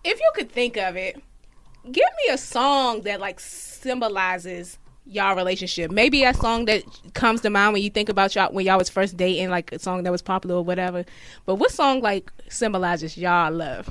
if 0.05 0.21
you 0.21 0.31
could 0.35 0.53
think 0.53 0.77
of 0.77 0.97
it, 0.97 1.21
give 1.85 2.05
me 2.27 2.33
a 2.33 2.39
song 2.39 3.01
that 3.03 3.21
like 3.21 3.41
symbolizes 3.41 4.79
y'all 5.07 5.35
relationship. 5.35 5.91
Maybe 5.91 6.25
a 6.25 6.35
song 6.35 6.67
that 6.67 6.83
comes 7.15 7.41
to 7.41 7.51
mind 7.51 7.73
when 7.73 7.83
you 7.83 7.91
think 7.91 8.09
about 8.09 8.35
y'all 8.35 8.53
when 8.53 8.65
y'all 8.67 8.79
was 8.79 8.89
first 8.89 9.17
dating, 9.17 9.51
like 9.51 9.73
a 9.73 9.79
song 9.79 10.03
that 10.05 10.13
was 10.13 10.23
popular 10.23 10.57
or 10.57 10.65
whatever. 10.65 11.05
But 11.47 11.57
what 11.57 11.71
song 11.73 12.01
like 12.01 12.31
symbolizes 12.49 13.17
y'all 13.17 13.53
love? 13.53 13.89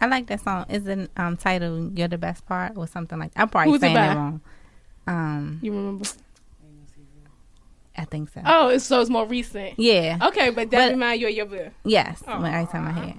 I 0.00 0.06
like 0.06 0.26
that 0.26 0.40
song. 0.42 0.66
Is 0.68 0.86
it 0.86 1.10
um 1.16 1.36
titled 1.36 1.96
"You're 1.98 2.08
the 2.08 2.18
Best 2.18 2.46
Part" 2.46 2.76
or 2.76 2.86
something 2.86 3.18
like? 3.18 3.32
That. 3.34 3.42
I'm 3.42 3.48
probably 3.48 3.72
Who's 3.72 3.78
it 3.78 3.86
saying 3.86 3.94
by? 3.94 4.12
it 4.12 4.14
wrong. 4.14 4.40
Um, 5.06 5.58
You 5.62 5.72
remember? 5.72 6.04
I 7.98 8.04
think 8.04 8.28
so. 8.30 8.42
Oh, 8.44 8.68
it's, 8.68 8.84
so 8.84 9.00
it's 9.00 9.08
more 9.08 9.24
recent. 9.26 9.78
Yeah. 9.78 10.18
Okay, 10.20 10.50
but 10.50 10.70
that 10.70 10.88
But- 10.88 10.90
remind 10.92 11.20
you 11.20 11.28
of 11.28 11.34
your 11.34 11.46
boo. 11.46 11.70
Yes. 11.84 12.22
Oh. 12.28 12.40
When 12.42 12.52
every 12.52 12.66
time 12.70 12.88
I 12.88 12.92
hear. 13.04 13.14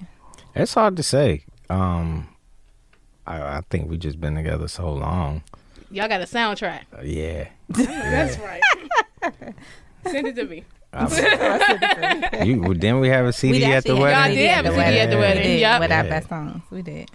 It's 0.54 0.74
hard 0.74 0.96
to 0.96 1.02
say. 1.02 1.44
Um, 1.68 2.28
I, 3.26 3.40
I 3.58 3.60
think 3.70 3.90
we 3.90 3.96
just 3.98 4.20
been 4.20 4.36
together 4.36 4.68
so 4.68 4.92
long. 4.92 5.42
Y'all 5.90 6.06
got 6.08 6.20
a 6.20 6.24
soundtrack. 6.26 6.82
Uh, 6.96 7.02
yeah. 7.02 7.48
That's 7.68 8.38
right. 8.38 8.62
Send 10.06 10.28
it 10.28 10.36
to 10.36 10.44
me. 10.44 10.64
Oh, 11.00 12.44
you 12.44 12.60
well, 12.60 12.72
didn't 12.74 13.00
we 13.00 13.08
have 13.08 13.26
a 13.26 13.32
CD 13.32 13.58
We 13.58 13.64
at 13.72 13.84
the 13.84 13.96
wedding? 13.96 14.14
had 14.16 14.26
Y'all 14.28 14.34
did 14.36 14.50
have 14.50 14.66
a 14.66 14.70
CD 14.70 14.98
at 15.00 15.10
the 15.10 15.16
We 15.16 15.20
wedding. 15.22 15.42
did 15.42 15.60
Yup. 15.60 15.80
with 15.80 15.92
our 15.92 16.04
Yeah. 16.04 16.10
best 16.10 16.28
songs. 16.28 16.62
We 16.70 16.82
did. 16.82 17.10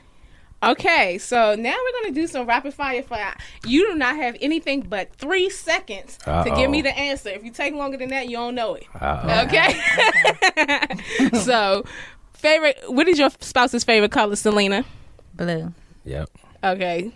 Okay, 0.64 1.18
so 1.18 1.56
now 1.56 1.74
we're 1.76 2.02
gonna 2.04 2.16
do 2.16 2.26
some 2.26 2.48
rapid 2.48 2.74
fire 2.74 3.04
for 3.04 3.18
you. 3.66 3.90
Do 3.90 3.96
not 3.96 4.16
have 4.16 4.38
anything 4.40 4.80
but 4.82 5.14
three 5.14 5.50
seconds 5.50 6.18
to 6.20 6.32
Uh-oh. 6.32 6.56
give 6.56 6.70
me 6.72 6.82
the 6.82 6.98
answer. 6.98 7.30
If 7.30 7.44
you 7.44 7.52
take 7.52 7.74
longer 7.74 7.98
than 7.98 8.10
that, 8.10 8.28
you 8.30 8.38
don't 8.38 8.56
know 8.56 8.76
it. 8.76 8.86
Uh-oh. 9.00 9.42
Okay. 9.44 9.76
so, 11.40 11.84
favorite. 12.34 12.78
What 12.88 13.10
is 13.10 13.20
your 13.20 13.30
spouse's 13.42 13.84
favorite 13.84 14.12
color, 14.12 14.38
Selena? 14.38 14.86
Blue. 15.34 15.74
Yep. 16.06 16.30
Okay. 16.64 17.12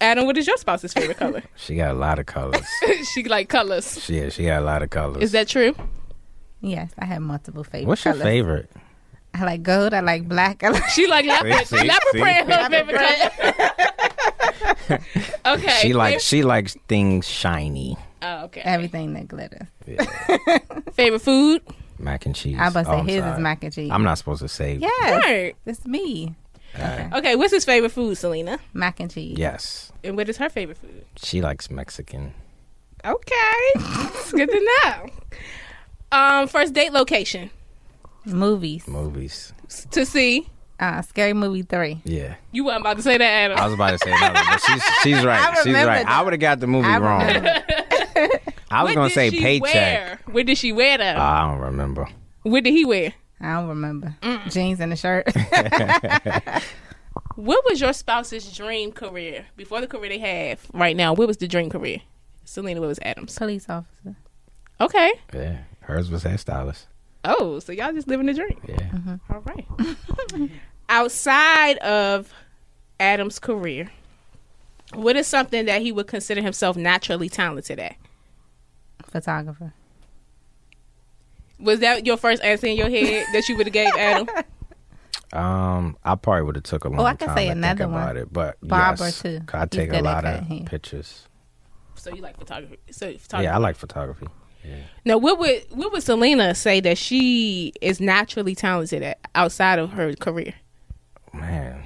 Adam, 0.00 0.26
what 0.26 0.36
is 0.36 0.46
your 0.46 0.56
spouse's 0.58 0.92
favorite 0.92 1.16
color? 1.16 1.42
She 1.56 1.74
got 1.76 1.90
a 1.92 1.94
lot 1.98 2.18
of 2.18 2.26
colors. 2.26 2.66
she 3.14 3.24
like 3.24 3.48
colors. 3.48 4.02
She, 4.02 4.18
yeah, 4.18 4.28
she 4.28 4.44
got 4.44 4.60
a 4.62 4.64
lot 4.64 4.82
of 4.82 4.90
colors. 4.90 5.22
Is 5.22 5.32
that 5.32 5.48
true? 5.48 5.74
Yes, 6.60 6.90
I 6.98 7.06
have 7.06 7.22
multiple 7.22 7.64
favorites. 7.64 7.86
What's 7.88 8.04
your 8.04 8.14
colors. 8.14 8.24
favorite? 8.24 8.70
I 9.34 9.44
like 9.44 9.62
gold. 9.62 9.92
I 9.94 10.00
like 10.00 10.26
black. 10.28 10.62
I 10.64 10.68
like 10.70 10.88
She 10.90 11.06
like 11.06 11.24
leopard. 11.26 11.52
See, 11.66 11.76
see, 11.78 11.86
leopard 11.86 12.02
see? 12.12 12.20
print 12.20 12.50
her 12.52 12.70
favorite 12.70 12.96
color. 14.88 14.98
okay. 15.46 15.78
She 15.82 15.92
likes 15.92 16.22
she 16.24 16.42
likes 16.42 16.76
things 16.88 17.28
shiny. 17.28 17.96
Oh, 18.22 18.44
okay. 18.44 18.62
everything 18.62 19.12
that 19.14 19.28
glitters. 19.28 19.66
Favorite 20.94 21.20
food? 21.20 21.62
Mac 21.98 22.26
and 22.26 22.34
cheese. 22.34 22.56
I 22.58 22.64
was 22.64 22.72
about 22.76 22.82
to 22.84 22.88
Oh, 22.90 22.92
say 22.92 22.98
I'm 23.00 23.06
his 23.06 23.18
sorry. 23.20 23.32
is 23.32 23.38
mac 23.40 23.64
and 23.64 23.72
cheese. 23.72 23.90
I'm 23.90 24.02
not 24.04 24.18
supposed 24.18 24.42
to 24.42 24.48
say 24.48 24.74
Yes, 24.76 25.24
Right. 25.24 25.54
it's 25.66 25.84
me. 25.86 26.34
Okay. 27.14 27.36
What's 27.36 27.52
his 27.52 27.64
favorite 27.64 27.90
food, 27.92 28.16
Selena? 28.16 28.58
Mac 28.72 29.00
and 29.00 29.10
cheese. 29.10 29.38
yes. 29.38 29.92
And 30.04 30.16
what 30.16 30.28
is 30.28 30.36
her 30.36 30.48
favorite 30.48 30.78
food? 30.78 31.04
She 31.16 31.40
likes 31.40 31.70
Mexican. 31.70 32.34
Okay. 33.04 33.32
it's 33.76 34.32
good 34.32 34.50
to 34.50 34.70
know. 34.84 35.06
Um, 36.12 36.48
first 36.48 36.72
date 36.72 36.92
location 36.92 37.50
Movies. 38.24 38.86
Movies. 38.88 39.52
to 39.92 40.04
see. 40.06 40.48
Uh, 40.78 41.00
Scary 41.02 41.32
Movie 41.32 41.62
three. 41.62 42.00
Yeah. 42.04 42.34
You 42.52 42.64
weren't 42.66 42.80
about 42.80 42.96
to 42.98 43.02
say 43.02 43.16
that, 43.16 43.22
Adam. 43.24 43.58
I 43.58 43.64
was 43.64 43.74
about 43.74 43.92
to 43.92 43.98
say 43.98 44.10
that. 44.10 44.46
but 44.50 44.60
she's 44.60 44.82
she's 45.16 45.24
right. 45.24 45.56
She's 45.58 45.66
remember 45.66 45.88
right. 45.88 46.06
I 46.06 46.22
would 46.22 46.32
have 46.34 46.40
got 46.40 46.60
the 46.60 46.66
movie 46.66 46.86
I 46.88 46.98
wrong. 46.98 47.22
I 48.70 48.82
was 48.82 48.90
What 48.90 48.94
gonna 48.94 49.10
say 49.10 49.30
paycheck. 49.30 49.62
Wear? 49.62 50.18
What 50.26 50.44
did 50.46 50.58
she 50.58 50.72
wear 50.72 50.98
though? 50.98 51.04
I 51.16 51.48
don't 51.48 51.60
remember. 51.60 52.08
what 52.42 52.62
did 52.64 52.72
he 52.74 52.84
wear? 52.84 53.14
I 53.40 53.54
don't 53.54 53.68
remember. 53.68 54.16
Mm. 54.22 54.52
Jeans 54.52 54.80
and 54.80 54.92
a 54.92 54.96
shirt. 54.96 55.26
What 57.36 57.64
was 57.68 57.82
your 57.82 57.92
spouse's 57.92 58.50
dream 58.50 58.92
career 58.92 59.44
before 59.56 59.82
the 59.82 59.86
career 59.86 60.08
they 60.08 60.18
have 60.18 60.66
right 60.72 60.96
now? 60.96 61.12
What 61.12 61.28
was 61.28 61.36
the 61.36 61.46
dream 61.46 61.68
career? 61.68 61.98
Selena, 62.44 62.80
what 62.80 62.86
was 62.86 62.98
Adams? 63.02 63.36
Police 63.36 63.68
officer. 63.68 64.16
Okay. 64.80 65.12
Yeah. 65.34 65.58
Hers 65.80 66.10
was 66.10 66.24
hairstylist. 66.24 66.86
Oh, 67.24 67.58
so 67.58 67.72
y'all 67.72 67.92
just 67.92 68.08
living 68.08 68.26
the 68.26 68.32
dream. 68.32 68.58
Yeah. 68.66 69.18
All 69.30 69.42
right. 69.42 70.50
Outside 70.88 71.76
of 71.78 72.32
Adam's 72.98 73.38
career, 73.38 73.90
what 74.94 75.16
is 75.16 75.26
something 75.26 75.66
that 75.66 75.82
he 75.82 75.92
would 75.92 76.06
consider 76.06 76.40
himself 76.40 76.76
naturally 76.76 77.28
talented 77.28 77.78
at? 77.78 77.96
Photographer. 79.04 79.74
Was 81.58 81.80
that 81.80 82.06
your 82.06 82.16
first 82.16 82.42
answer 82.42 82.66
in 82.66 82.76
your 82.76 82.90
head 82.90 83.26
that 83.32 83.48
you 83.48 83.56
would 83.56 83.66
have 83.66 83.72
gave 83.72 83.92
Adam? 83.96 84.28
Um, 85.32 85.96
I 86.04 86.14
probably 86.14 86.42
would 86.42 86.54
have 86.54 86.62
took 86.64 86.84
a 86.84 86.88
long 86.88 87.00
Oh, 87.00 87.04
I 87.04 87.14
could 87.14 87.26
time 87.26 87.36
say 87.36 87.44
to 87.46 87.50
another 87.50 87.78
think 87.84 87.92
one. 87.92 88.02
about 88.02 88.16
it, 88.16 88.32
but 88.32 88.56
Barber, 88.62 89.04
yes, 89.06 89.20
too. 89.22 89.40
'cause 89.44 89.60
I 89.60 89.66
take 89.66 89.92
a 89.92 89.98
lot 90.00 90.24
of 90.24 90.40
cutting 90.42 90.64
pictures. 90.64 91.26
So 91.96 92.14
you 92.14 92.22
like 92.22 92.38
photography? 92.38 92.78
So 92.92 93.12
photography. 93.18 93.44
Yeah, 93.44 93.54
I 93.56 93.58
like 93.58 93.74
photography. 93.76 94.28
Now, 95.04 95.18
what 95.18 95.38
would 95.40 95.64
what 95.70 95.92
would 95.92 96.02
Selena 96.04 96.54
say 96.54 96.80
that 96.80 96.96
she 96.96 97.72
is 97.80 98.00
naturally 98.00 98.54
talented 98.54 99.02
at 99.02 99.18
outside 99.34 99.80
of 99.80 99.90
her 99.90 100.14
career? 100.14 100.54
Man, 101.34 101.84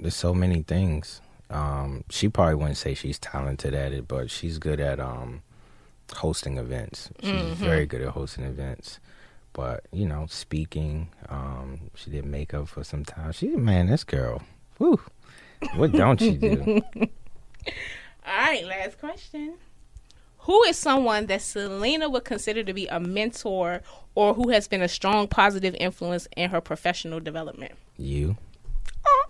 there's 0.00 0.16
so 0.16 0.32
many 0.34 0.62
things. 0.62 1.20
Um, 1.50 2.04
she 2.10 2.28
probably 2.30 2.54
wouldn't 2.54 2.78
say 2.78 2.94
she's 2.94 3.18
talented 3.18 3.74
at 3.74 3.92
it, 3.92 4.08
but 4.08 4.30
she's 4.30 4.58
good 4.58 4.80
at 4.80 4.98
um 4.98 5.42
hosting 6.14 6.58
events. 6.58 7.10
She's 7.20 7.30
Mm-hmm. 7.30 7.54
very 7.64 7.86
good 7.86 8.00
at 8.02 8.08
hosting 8.10 8.44
events. 8.44 8.98
But 9.52 9.84
you 9.92 10.06
know, 10.06 10.26
speaking. 10.28 11.08
Um, 11.28 11.90
she 11.94 12.10
did 12.10 12.24
makeup 12.24 12.68
for 12.68 12.84
some 12.84 13.04
time. 13.04 13.32
She 13.32 13.48
man, 13.48 13.86
this 13.88 14.04
girl. 14.04 14.42
Whew. 14.78 15.00
What 15.76 15.92
don't 15.92 16.18
she 16.20 16.36
do? 16.36 16.80
All 16.96 17.06
right, 18.26 18.64
last 18.64 18.98
question. 18.98 19.54
Who 20.44 20.62
is 20.64 20.78
someone 20.78 21.26
that 21.26 21.42
Selena 21.42 22.08
would 22.08 22.24
consider 22.24 22.62
to 22.64 22.72
be 22.72 22.86
a 22.86 22.98
mentor 22.98 23.82
or 24.14 24.32
who 24.34 24.48
has 24.50 24.68
been 24.68 24.80
a 24.82 24.88
strong 24.88 25.28
positive 25.28 25.74
influence 25.78 26.26
in 26.36 26.50
her 26.50 26.60
professional 26.60 27.20
development? 27.20 27.72
you? 27.98 28.36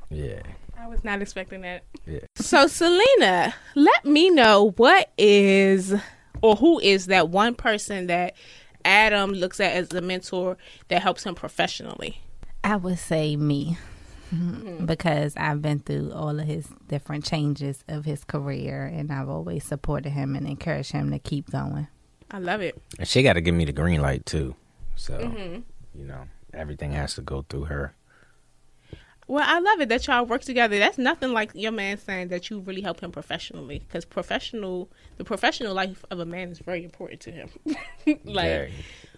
Yeah. 0.09 0.43
I 0.79 0.87
was 0.89 1.05
not 1.05 1.21
expecting 1.23 1.61
that. 1.63 1.83
Yeah. 2.07 2.21
So, 2.37 2.67
Selena, 2.67 3.55
let 3.75 4.05
me 4.05 4.29
know 4.31 4.73
what 4.77 5.11
is 5.19 5.95
or 6.43 6.57
who 6.57 6.79
is 6.81 7.07
that 7.07 7.29
one 7.29 7.55
person 7.55 8.07
that 8.09 8.35
Adam 8.85 9.33
looks 9.33 9.61
at 9.61 9.73
as 9.73 9.93
a 9.93 10.01
mentor 10.01 10.57
that 10.89 11.03
helps 11.03 11.25
him 11.25 11.35
professionally? 11.35 12.21
I 12.65 12.77
would 12.77 12.99
say 12.99 13.37
me. 13.37 13.79
Mm-hmm. 14.35 14.87
Because 14.87 15.37
I've 15.37 15.61
been 15.61 15.81
through 15.81 16.13
all 16.13 16.39
of 16.39 16.47
his 16.47 16.69
different 16.87 17.25
changes 17.25 17.83
of 17.89 18.05
his 18.05 18.23
career 18.23 18.87
and 18.87 19.11
I've 19.11 19.29
always 19.29 19.65
supported 19.65 20.11
him 20.11 20.37
and 20.37 20.47
encouraged 20.47 20.93
him 20.93 21.11
to 21.11 21.19
keep 21.19 21.51
going. 21.51 21.89
I 22.31 22.39
love 22.39 22.61
it. 22.61 22.81
And 22.99 23.09
she 23.09 23.25
got 23.25 23.33
to 23.33 23.41
give 23.41 23.57
me 23.57 23.65
the 23.65 23.73
green 23.73 24.01
light 24.01 24.25
too. 24.27 24.55
So, 24.95 25.19
Mm-hmm. 25.19 25.61
you 25.99 26.07
know, 26.07 26.29
everything 26.55 26.93
has 26.93 27.15
to 27.17 27.23
go 27.23 27.45
through 27.49 27.65
her. 27.65 27.95
Well, 29.31 29.45
I 29.47 29.61
love 29.61 29.81
it 29.81 29.89
that 29.91 30.09
y'all 30.09 30.27
work 30.27 30.43
together. 30.43 30.77
That's 30.81 30.99
nothing 30.99 31.33
like 31.33 31.53
your 31.55 31.71
man 31.71 31.99
saying 31.99 32.29
that 32.29 32.51
you 32.51 32.59
really 32.59 32.81
help 32.81 32.99
him 32.99 33.13
professionally 33.13 33.79
because 33.79 34.05
professional, 34.05 34.91
the 35.19 35.25
professional 35.25 35.73
life 35.73 36.05
of 36.11 36.19
a 36.19 36.25
man 36.25 36.51
is 36.51 36.59
very 36.59 36.83
important 36.83 37.21
to 37.21 37.31
him. 37.31 37.49
like 38.25 38.49
Very. 38.49 38.73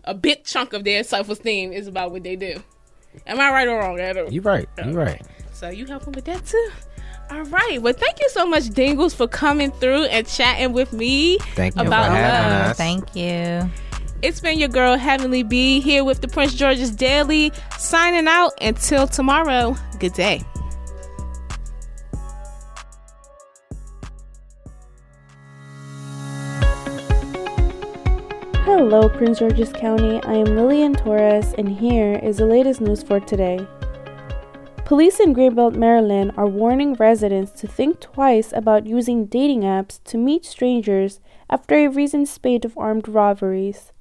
a 0.05 0.13
big 0.13 0.45
chunk 0.45 0.75
of 0.75 0.85
their 0.85 1.03
self 1.03 1.31
esteem 1.31 1.73
is 1.73 1.87
about 1.87 2.11
what 2.13 2.25
they 2.25 2.37
do. 2.37 2.63
Am 3.27 3.41
I 3.41 3.51
right 3.53 3.67
or 3.67 3.79
wrong, 3.79 3.99
Adam? 4.01 4.31
You 4.31 4.43
right. 4.43 4.69
You're 4.85 4.93
right. 4.93 5.23
So 5.55 5.71
you 5.71 5.87
help 5.87 6.05
him 6.05 6.13
with 6.13 6.27
that 6.27 6.45
too. 6.45 6.71
All 7.31 7.45
right. 7.45 7.81
Well, 7.81 7.95
thank 7.95 8.21
you 8.21 8.29
so 8.29 8.45
much, 8.45 8.69
Dingles, 8.69 9.15
for 9.15 9.27
coming 9.27 9.71
through 9.73 10.05
and 10.05 10.27
chatting 10.27 10.75
with 10.75 10.93
me 10.93 11.39
Thank 11.55 11.75
you 11.75 11.87
about 11.87 12.09
for 12.09 12.17
having 12.17 12.59
love. 12.59 12.71
us. 12.73 12.77
Thank 12.77 13.17
you. 13.17 13.71
It's 14.23 14.39
been 14.39 14.57
your 14.57 14.69
girl 14.69 14.97
Heavenly 14.97 15.43
B 15.43 15.81
here 15.81 16.05
with 16.05 16.21
the 16.21 16.29
Prince 16.29 16.55
George's 16.55 16.93
Daily, 16.93 17.51
signing 17.77 18.29
out 18.29 18.53
until 18.61 19.09
tomorrow. 19.09 19.75
Good 19.99 20.13
day. 20.13 20.41
Hello, 28.65 29.09
Prince 29.09 29.41
George's 29.41 29.73
County. 29.73 30.23
I 30.23 30.35
am 30.35 30.55
Lillian 30.55 30.95
Torres, 30.95 31.53
and 31.59 31.69
here 31.69 32.21
is 32.23 32.37
the 32.37 32.47
latest 32.47 32.81
news 32.81 33.03
for 33.03 33.19
today. 33.19 33.67
Police 34.85 35.19
in 35.19 35.35
Greenbelt, 35.35 35.75
Maryland 35.75 36.31
are 36.37 36.47
warning 36.47 36.95
residents 36.95 37.51
to 37.61 37.67
think 37.67 37.99
twice 37.99 38.53
about 38.53 38.87
using 38.87 39.27
dating 39.27 39.63
apps 39.63 39.99
to 40.05 40.17
meet 40.17 40.45
strangers 40.45 41.19
after 41.51 41.75
a 41.75 41.89
recent 41.89 42.29
spate 42.29 42.65
of 42.65 42.79
armed 42.79 43.09
robberies. 43.09 43.92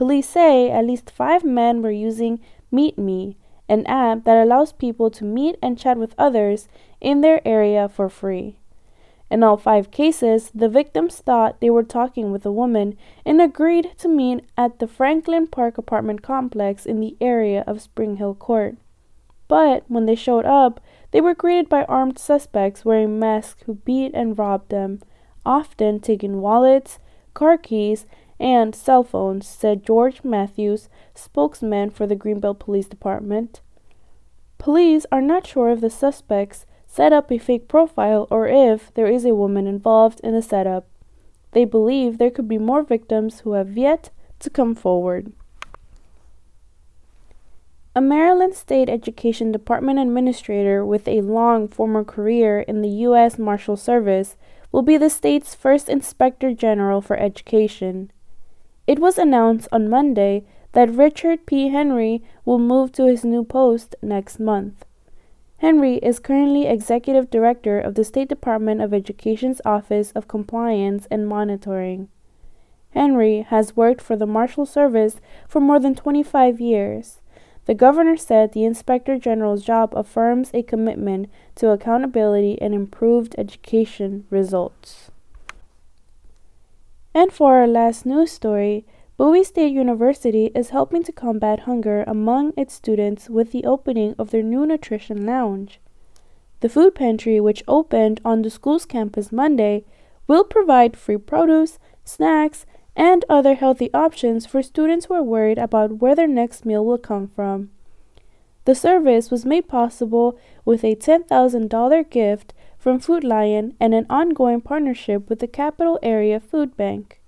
Police 0.00 0.30
say 0.30 0.70
at 0.70 0.86
least 0.86 1.10
five 1.10 1.44
men 1.44 1.82
were 1.82 1.90
using 1.90 2.40
MeetMe, 2.72 3.34
an 3.68 3.84
app 3.84 4.24
that 4.24 4.42
allows 4.42 4.72
people 4.72 5.10
to 5.10 5.26
meet 5.26 5.58
and 5.60 5.78
chat 5.78 5.98
with 5.98 6.14
others 6.16 6.68
in 7.02 7.20
their 7.20 7.46
area 7.46 7.86
for 7.86 8.08
free. 8.08 8.56
In 9.30 9.42
all 9.42 9.58
five 9.58 9.90
cases, 9.90 10.50
the 10.54 10.70
victims 10.70 11.18
thought 11.18 11.60
they 11.60 11.68
were 11.68 11.82
talking 11.82 12.32
with 12.32 12.46
a 12.46 12.50
woman 12.50 12.96
and 13.26 13.42
agreed 13.42 13.90
to 13.98 14.08
meet 14.08 14.42
at 14.56 14.78
the 14.78 14.88
Franklin 14.88 15.46
Park 15.46 15.76
apartment 15.76 16.22
complex 16.22 16.86
in 16.86 17.00
the 17.00 17.14
area 17.20 17.62
of 17.66 17.82
Spring 17.82 18.16
Hill 18.16 18.36
Court. 18.36 18.78
But 19.48 19.84
when 19.86 20.06
they 20.06 20.14
showed 20.14 20.46
up, 20.46 20.80
they 21.10 21.20
were 21.20 21.34
greeted 21.34 21.68
by 21.68 21.84
armed 21.84 22.18
suspects 22.18 22.86
wearing 22.86 23.18
masks 23.18 23.64
who 23.66 23.74
beat 23.74 24.12
and 24.14 24.38
robbed 24.38 24.70
them, 24.70 25.02
often 25.44 26.00
taking 26.00 26.40
wallets, 26.40 26.98
car 27.34 27.58
keys, 27.58 28.06
and 28.40 28.74
cell 28.74 29.04
phones, 29.04 29.46
said 29.46 29.84
George 29.84 30.24
Matthews, 30.24 30.88
spokesman 31.14 31.90
for 31.90 32.06
the 32.06 32.16
Greenbelt 32.16 32.58
Police 32.58 32.88
Department. 32.88 33.60
Police 34.58 35.06
are 35.12 35.22
not 35.22 35.46
sure 35.46 35.70
if 35.70 35.80
the 35.80 35.90
suspects 35.90 36.66
set 36.86 37.12
up 37.12 37.30
a 37.30 37.38
fake 37.38 37.68
profile 37.68 38.26
or 38.30 38.48
if 38.48 38.92
there 38.94 39.06
is 39.06 39.24
a 39.24 39.34
woman 39.34 39.66
involved 39.66 40.20
in 40.20 40.34
the 40.34 40.42
setup. 40.42 40.86
They 41.52 41.64
believe 41.64 42.18
there 42.18 42.30
could 42.30 42.48
be 42.48 42.58
more 42.58 42.82
victims 42.82 43.40
who 43.40 43.52
have 43.52 43.76
yet 43.76 44.10
to 44.40 44.50
come 44.50 44.74
forward. 44.74 45.32
A 47.94 48.00
Maryland 48.00 48.54
State 48.54 48.88
Education 48.88 49.50
Department 49.50 49.98
administrator 49.98 50.86
with 50.86 51.08
a 51.08 51.22
long 51.22 51.66
former 51.66 52.04
career 52.04 52.60
in 52.60 52.82
the 52.82 52.88
U.S. 52.88 53.36
Marshal 53.36 53.76
Service 53.76 54.36
will 54.70 54.82
be 54.82 54.96
the 54.96 55.10
state's 55.10 55.54
first 55.56 55.88
Inspector 55.88 56.54
General 56.54 57.00
for 57.00 57.16
Education. 57.16 58.12
It 58.86 58.98
was 58.98 59.18
announced 59.18 59.68
on 59.70 59.88
Monday 59.88 60.44
that 60.72 60.90
Richard 60.90 61.46
P. 61.46 61.68
Henry 61.68 62.22
will 62.44 62.58
move 62.58 62.92
to 62.92 63.06
his 63.06 63.24
new 63.24 63.44
post 63.44 63.94
next 64.02 64.38
month. 64.38 64.84
Henry 65.58 65.96
is 65.96 66.18
currently 66.18 66.66
Executive 66.66 67.28
Director 67.28 67.78
of 67.78 67.94
the 67.94 68.04
State 68.04 68.28
Department 68.28 68.80
of 68.80 68.94
Education's 68.94 69.60
Office 69.64 70.10
of 70.12 70.26
Compliance 70.26 71.06
and 71.10 71.28
Monitoring. 71.28 72.08
Henry 72.92 73.42
has 73.42 73.76
worked 73.76 74.00
for 74.00 74.16
the 74.16 74.26
Marshal 74.26 74.64
Service 74.64 75.20
for 75.46 75.60
more 75.60 75.78
than 75.78 75.94
25 75.94 76.60
years. 76.60 77.18
The 77.66 77.74
governor 77.74 78.16
said 78.16 78.52
the 78.52 78.64
Inspector 78.64 79.16
General's 79.18 79.62
job 79.62 79.92
affirms 79.94 80.50
a 80.54 80.62
commitment 80.62 81.30
to 81.56 81.70
accountability 81.70 82.60
and 82.60 82.74
improved 82.74 83.34
education 83.36 84.24
results. 84.30 85.09
And 87.12 87.32
for 87.32 87.56
our 87.56 87.66
last 87.66 88.06
news 88.06 88.30
story, 88.30 88.84
Bowie 89.16 89.44
State 89.44 89.72
University 89.72 90.46
is 90.54 90.70
helping 90.70 91.02
to 91.02 91.12
combat 91.12 91.60
hunger 91.60 92.04
among 92.06 92.52
its 92.56 92.74
students 92.74 93.28
with 93.28 93.52
the 93.52 93.64
opening 93.64 94.14
of 94.18 94.30
their 94.30 94.42
new 94.42 94.64
nutrition 94.64 95.26
lounge. 95.26 95.80
The 96.60 96.68
food 96.68 96.94
pantry, 96.94 97.40
which 97.40 97.64
opened 97.66 98.20
on 98.24 98.42
the 98.42 98.50
school's 98.50 98.86
campus 98.86 99.32
Monday, 99.32 99.84
will 100.26 100.44
provide 100.44 100.96
free 100.96 101.16
produce, 101.16 101.78
snacks, 102.04 102.64
and 102.94 103.24
other 103.28 103.54
healthy 103.54 103.92
options 103.92 104.46
for 104.46 104.62
students 104.62 105.06
who 105.06 105.14
are 105.14 105.22
worried 105.22 105.58
about 105.58 105.98
where 105.98 106.14
their 106.14 106.28
next 106.28 106.64
meal 106.64 106.84
will 106.84 106.98
come 106.98 107.26
from. 107.28 107.70
The 108.66 108.74
service 108.74 109.30
was 109.30 109.44
made 109.44 109.68
possible 109.68 110.38
with 110.64 110.84
a 110.84 110.94
$10,000 110.94 112.10
gift 112.10 112.54
from 112.80 112.98
Food 112.98 113.22
Lion 113.22 113.74
and 113.78 113.92
an 113.92 114.06
ongoing 114.08 114.62
partnership 114.62 115.28
with 115.28 115.40
the 115.40 115.46
Capital 115.46 115.98
Area 116.02 116.40
Food 116.40 116.78
Bank. 116.78 117.20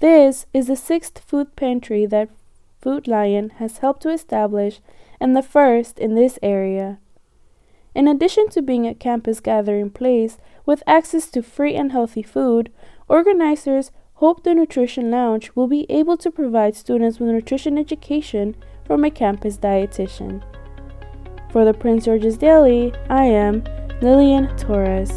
This 0.00 0.46
is 0.52 0.66
the 0.66 0.74
sixth 0.74 1.20
food 1.20 1.54
pantry 1.54 2.04
that 2.06 2.28
Food 2.80 3.06
Lion 3.06 3.50
has 3.60 3.78
helped 3.78 4.02
to 4.02 4.10
establish 4.10 4.80
and 5.20 5.36
the 5.36 5.42
first 5.42 6.00
in 6.00 6.16
this 6.16 6.36
area. 6.42 6.98
In 7.94 8.08
addition 8.08 8.48
to 8.48 8.60
being 8.60 8.88
a 8.88 8.94
campus 8.94 9.38
gathering 9.38 9.90
place 9.90 10.38
with 10.66 10.82
access 10.84 11.30
to 11.30 11.42
free 11.42 11.76
and 11.76 11.92
healthy 11.92 12.22
food, 12.24 12.72
organizers 13.08 13.92
hope 14.14 14.42
the 14.42 14.52
Nutrition 14.52 15.12
Lounge 15.12 15.52
will 15.54 15.68
be 15.68 15.86
able 15.90 16.16
to 16.16 16.30
provide 16.30 16.74
students 16.74 17.20
with 17.20 17.28
nutrition 17.28 17.78
education 17.78 18.56
from 18.84 19.04
a 19.04 19.10
campus 19.10 19.58
dietitian. 19.58 20.42
For 21.52 21.66
the 21.66 21.74
Prince 21.74 22.06
George's 22.06 22.38
Daily, 22.38 22.94
I 23.10 23.24
am 23.24 23.62
Lillian 24.00 24.56
Torres. 24.56 25.10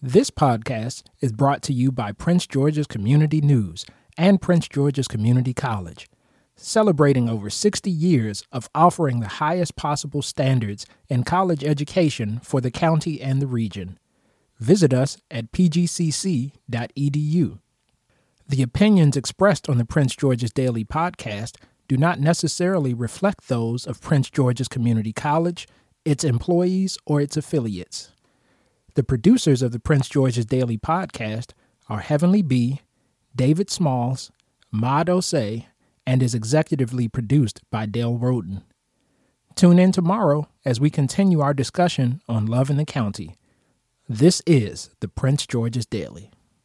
This 0.00 0.30
podcast 0.30 1.02
is 1.20 1.32
brought 1.32 1.62
to 1.62 1.72
you 1.72 1.90
by 1.90 2.12
Prince 2.12 2.46
George's 2.46 2.86
Community 2.86 3.40
News 3.40 3.84
and 4.16 4.40
Prince 4.40 4.68
George's 4.68 5.08
Community 5.08 5.52
College, 5.52 6.08
celebrating 6.54 7.28
over 7.28 7.50
60 7.50 7.90
years 7.90 8.44
of 8.52 8.70
offering 8.72 9.18
the 9.18 9.26
highest 9.26 9.74
possible 9.74 10.22
standards 10.22 10.86
in 11.08 11.24
college 11.24 11.64
education 11.64 12.38
for 12.44 12.60
the 12.60 12.70
county 12.70 13.20
and 13.20 13.42
the 13.42 13.48
region. 13.48 13.98
Visit 14.60 14.94
us 14.94 15.18
at 15.28 15.50
pgcc.edu. 15.50 16.52
The 18.48 18.62
opinions 18.62 19.16
expressed 19.16 19.68
on 19.68 19.76
the 19.76 19.84
Prince 19.84 20.14
George's 20.14 20.52
Daily 20.52 20.84
podcast 20.84 21.56
do 21.88 21.96
not 21.96 22.20
necessarily 22.20 22.94
reflect 22.94 23.48
those 23.48 23.86
of 23.88 24.00
Prince 24.00 24.30
George's 24.30 24.68
Community 24.68 25.12
College, 25.12 25.66
its 26.04 26.22
employees, 26.22 26.96
or 27.06 27.20
its 27.20 27.36
affiliates. 27.36 28.12
The 28.94 29.02
producers 29.02 29.62
of 29.62 29.72
the 29.72 29.80
Prince 29.80 30.08
George's 30.08 30.46
Daily 30.46 30.78
podcast 30.78 31.54
are 31.88 31.98
Heavenly 31.98 32.40
B, 32.40 32.82
David 33.34 33.68
Smalls, 33.68 34.30
Maud 34.70 35.08
Osei, 35.08 35.66
and 36.06 36.22
is 36.22 36.34
executively 36.34 37.10
produced 37.10 37.62
by 37.70 37.84
Dale 37.84 38.16
Roden. 38.16 38.62
Tune 39.56 39.80
in 39.80 39.90
tomorrow 39.90 40.48
as 40.64 40.78
we 40.78 40.88
continue 40.88 41.40
our 41.40 41.52
discussion 41.52 42.20
on 42.28 42.46
love 42.46 42.70
in 42.70 42.76
the 42.76 42.84
county. 42.84 43.34
This 44.08 44.40
is 44.46 44.90
the 45.00 45.08
Prince 45.08 45.46
George's 45.46 45.86
Daily. 45.86 46.30